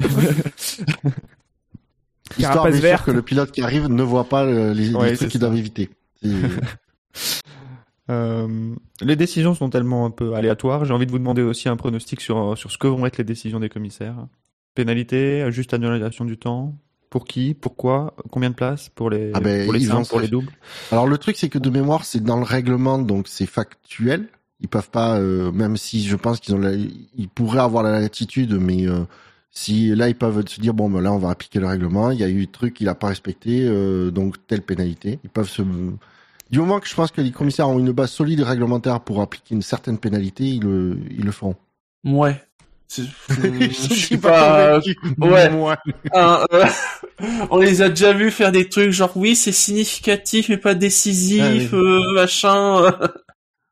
[2.38, 5.28] Histoire bien sûr que le pilote qui arrive ne voit pas les, les Ouais, trucs
[5.28, 5.90] qu'il doit éviter.
[8.10, 10.84] Euh, les décisions sont tellement un peu aléatoires.
[10.84, 13.24] J'ai envie de vous demander aussi un pronostic sur, sur ce que vont être les
[13.24, 14.26] décisions des commissaires.
[14.74, 16.74] Pénalité, juste annulation du temps.
[17.10, 17.54] Pour qui?
[17.54, 18.14] Pourquoi?
[18.30, 20.52] Combien de places Pour les, Ah ben, pour les simples, pour les doubles?
[20.92, 24.28] Alors le truc, c'est que de mémoire, c'est dans le règlement, donc c'est factuel.
[24.60, 27.98] Ils peuvent pas, euh, même si je pense qu'ils ont, la- ils pourraient avoir la
[28.00, 29.04] latitude, mais euh,
[29.50, 32.10] si là ils peuvent se dire bon, ben là on va appliquer le règlement.
[32.10, 35.18] Il y a eu des trucs qu'il a pas respecté, euh, donc telle pénalité.
[35.24, 35.62] Ils peuvent se,
[36.50, 39.54] du moment que je pense que les commissaires ont une base solide réglementaire pour appliquer
[39.54, 41.56] une certaine pénalité, ils le, ils le feront.
[42.04, 42.40] Ouais.
[42.86, 44.80] C'est- Je suis pas...
[44.80, 44.96] convaincu.
[45.18, 45.76] ouais.
[46.14, 46.64] Un- euh,
[47.50, 51.42] on les a déjà vus faire des trucs genre oui c'est significatif mais pas décisif,
[51.44, 51.68] Ah oui.
[51.72, 52.92] euh, machin.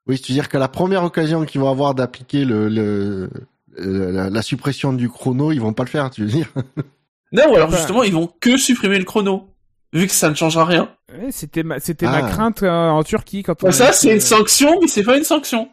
[0.08, 3.28] Oui, c'est-à-dire qu'à la première occasion qu'ils vont avoir d'appliquer le, le,
[3.76, 6.46] le- la, la suppression du chrono, ils vont pas le faire, tu veux dire
[7.32, 9.48] Non, ou alors Enfin- justement ils vont que supprimer le chrono.
[9.93, 10.91] Vu que ça ne changera rien.
[11.12, 12.20] Ouais, c'était ma c'était Ah.
[12.22, 15.05] ma crainte euh, en Turquie quand on Enfin, ça a- c'est une sanction mais c'est
[15.05, 15.68] pas une sanction.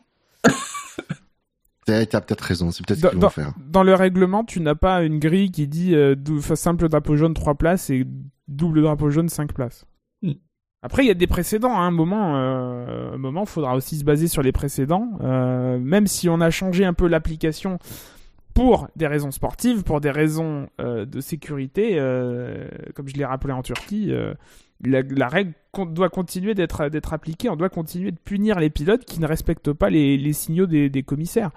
[1.85, 3.53] T'as peut-être raison, c'est peut-être ce Dans- qu'ils vont faire.
[3.67, 6.15] dans le règlement tu n'as pas une grille qui dit euh,
[6.55, 8.05] simple drapeau jaune 3 places et
[8.47, 9.85] double drapeau jaune 5 places
[10.21, 10.31] Hmm.
[10.81, 11.75] Après, il y a des précédents.
[11.77, 11.87] Hein.
[11.87, 15.09] Un moment, euh, un moment, faudra aussi se baser sur les précédents.
[15.21, 17.77] Euh, même si on a changé un peu l'application
[18.53, 23.53] pour des raisons sportives, pour des raisons euh, de sécurité, euh, comme je l'ai rappelé
[23.53, 24.33] en Turquie, euh,
[24.83, 25.53] la, règle
[25.87, 27.49] doit continuer d'être appliquée.
[27.49, 31.51] On doit continuer de punir les pilotes qui ne respectent pas les, signaux des, commissaires.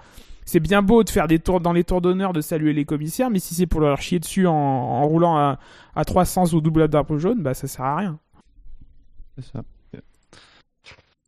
[0.45, 3.29] c'est bien beau de faire des tours dans les tours d'honneur, de saluer les commissaires,
[3.29, 5.59] mais si c'est pour leur chier dessus en, roulant à,
[5.95, 8.19] à 300 au double drapeau jaune, bah ça sert à rien.
[9.37, 9.63] C'est ça.
[9.93, 10.03] Donc, c'est-
[10.83, 11.26] mais c'est-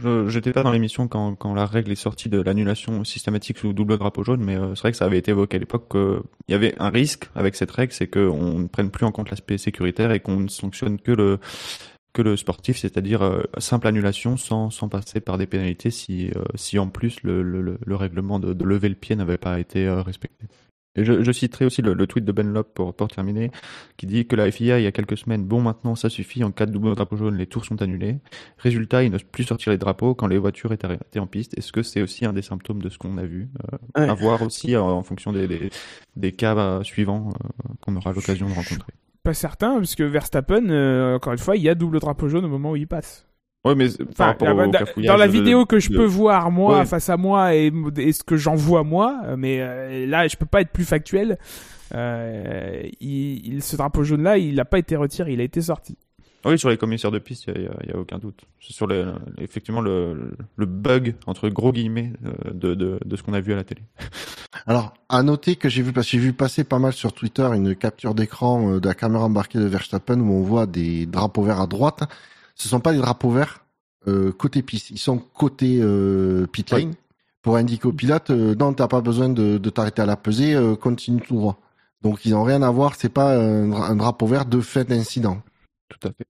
[0.00, 3.98] je- J'étais pas dans l'émission quand, la règle est sortie de l'annulation systématique sous double
[3.98, 6.54] drapeau jaune, mais euh, c'est vrai que ça avait été évoqué à l'époque qu'il y
[6.54, 10.12] avait un risque avec cette règle, c'est qu'on ne prenne plus en compte l'aspect sécuritaire
[10.12, 11.12] et qu'on ne sanctionne que
[12.22, 16.44] le sportif, c'est-à-dire euh, simple annulation sans, passer par des pénalités si, euh,
[16.78, 20.46] en plus le, le, le- le règlement de, lever le pied n'avait pas été respecté.
[20.96, 23.50] Et je, je citerai aussi le, le tweet de Ben Lop pour, pour terminer,
[23.96, 26.50] qui dit que la FIA, il y a quelques semaines, bon maintenant ça suffit, en
[26.50, 28.16] cas de double drapeau jaune, les tours sont annulés.
[28.56, 31.56] Résultat, ils n'osent plus sortir les drapeaux quand les voitures étaient arrêtées en piste.
[31.56, 34.08] Est-ce que c'est aussi un des symptômes de ce qu'on a vu euh, Ouais.
[34.08, 35.70] À voir aussi euh, en fonction des, des,
[36.16, 38.92] des cas euh, suivants euh, qu'on aura l'occasion de rencontrer?
[39.22, 42.44] Pas certain, parce que Verstappen, euh, encore une fois, il y a double drapeau jaune
[42.44, 43.27] au moment où il passe.
[43.64, 44.70] Ouais, mais par Enfin, rapport là, au
[45.02, 46.86] dans- la de- vidéo que je de- peux voir moi Ouais.
[46.86, 50.46] face à moi et, et ce que j'en vois moi, mais euh, là je peux
[50.46, 51.38] pas être plus factuel.
[51.94, 55.60] Euh, il, il- ce drapeau jaune là, il n'a pas été retiré, il a été
[55.60, 55.96] sorti.
[56.44, 58.42] Oui, sur les commissaires de piste, il n'y a, il y a aucun doute.
[58.60, 59.04] C'est sur les,
[59.38, 63.52] effectivement le, le bug, entre gros guillemets, euh, de, de, de ce qu'on a vu
[63.52, 63.82] à la télé.
[64.66, 67.48] Alors, à noter que j'ai vu, parce que j'ai vu passer pas mal sur Twitter
[67.54, 71.60] une capture d'écran de la caméra embarquée de Verstappen où on voit des drapeaux verts
[71.60, 72.04] à droite.
[72.60, 73.64] Ce sont pas des drapeaux verts
[74.06, 76.94] euh, côté piste, ils sont côté euh, pit lane
[77.42, 80.54] pour indiquer au pilote euh, non, t'as pas besoin de, de t'arrêter à la pesée,
[80.54, 81.60] euh, continue tout droit.
[82.02, 84.84] Donc ils ont rien à voir, c'est pas un, dra- un drapeau vert de fait
[84.84, 85.40] d'incident.
[85.88, 86.26] Tout à fait.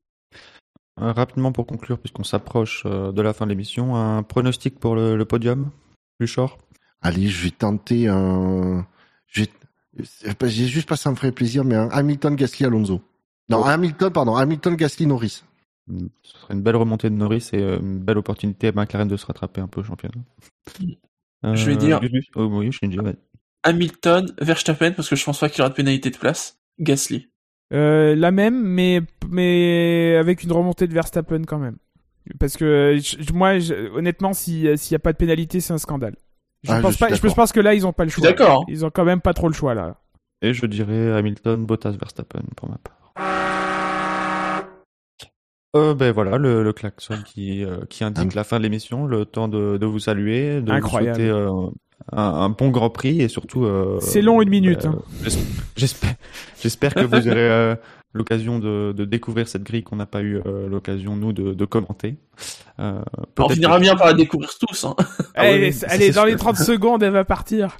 [0.96, 5.24] Rapidement pour conclure, puisqu'on s'approche de la fin de l'émission, un pronostic pour le, le
[5.24, 5.70] podium,
[6.18, 6.58] Luchor?
[7.02, 8.84] Allez, je vais tenter un.
[9.28, 9.46] J'ai
[10.66, 13.00] juste pas ça me ferait plaisir, mais un Hamilton Gasly Alonso.
[13.48, 13.64] Non, Oh.
[13.64, 15.44] Hamilton, pardon, Hamilton Gasly Norris.
[16.22, 19.16] Ce serait une belle remontée de Norris et euh, une belle opportunité à McLaren de
[19.16, 20.14] se rattraper un peu au championnat.
[21.44, 22.00] Je vais dire-
[22.34, 23.16] oh, oui, Shinji, ouais.
[23.62, 26.58] Hamilton, Verstappen, parce que je pense pas qu'il y aura de pénalité de place.
[26.78, 27.28] Gasly.
[27.72, 31.76] Euh, la même, mais mais avec une remontée de Verstappen quand même.
[32.38, 35.78] Parce que je- moi, je- honnêtement, si s'il y a pas de pénalité, c'est un
[35.78, 36.16] scandale.
[36.64, 37.08] Je Ah, je pense pas.
[37.14, 38.28] Je que là, ils ont pas le Je choix.
[38.28, 38.64] d'accord.
[38.68, 40.00] Ils ont quand même pas trop le choix là.
[40.42, 42.97] Et je dirais Hamilton, Bottas, Verstappen pour ma part.
[45.78, 48.36] Euh, ben voilà, le, le klaxon qui, euh, qui indique Ah.
[48.36, 51.18] la fin de l'émission, le temps de, de vous saluer, de Incroyable.
[51.20, 51.70] vous souhaiter euh,
[52.12, 53.64] un, un bon Grand Prix et surtout...
[53.64, 55.02] euh, C'est long, une minute, ben, hein.
[55.24, 55.38] j'es-
[55.76, 56.14] J'espère,
[56.60, 57.74] j'espère que vous aurez euh,
[58.12, 61.64] l'occasion de, de découvrir cette grille qu'on n'a pas eu euh, l'occasion, nous, de, de
[61.64, 62.16] commenter.
[62.80, 63.00] Euh,
[63.38, 64.84] On finira que- bien par la découvrir tous.
[64.84, 64.94] Hein.
[64.98, 66.40] Ah oui, allez, oui, ça, allez, c'est dans les sûr.
[66.40, 67.76] 30 secondes, elle va partir.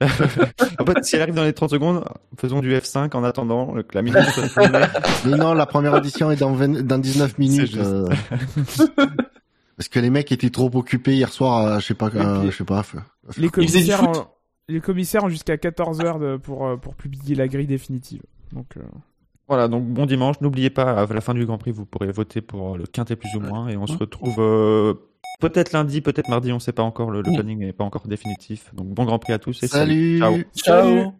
[0.00, 2.04] En fait, si elle arrive dans les 30 secondes,
[2.38, 4.84] faisons du F5 en attendant que la minute soit terminée.
[5.24, 7.66] Mais non, la première édition est dans, 20 dans 19 minutes.
[7.66, 7.76] juste.
[7.78, 8.06] euh.
[9.76, 12.50] Parce que les mecs étaient trop occupés hier soir, à, je sais pas, à- je
[12.50, 12.80] sais pas.
[12.80, 12.84] à-
[13.36, 14.26] Les commissaires, ont,
[14.68, 18.22] les commissaires ont jusqu'à 14 heures de- pour euh, pour publier la grille définitive.
[18.52, 18.82] Donc euh,
[19.48, 20.36] Voilà, donc bon dimanche.
[20.40, 23.34] N'oubliez pas, à la fin du Grand Prix, vous pourrez voter pour le quintet plus
[23.36, 23.68] ou moins.
[23.68, 24.94] Et on se retrouve euh,
[25.40, 27.10] peut-être lundi, peut-être mardi, on ne sait pas encore.
[27.10, 28.74] Le, planning n'est pas encore définitif.
[28.74, 30.18] Donc bon Grand Prix à tous et Salut.
[30.18, 30.38] Ciao.
[30.54, 31.12] Ciao.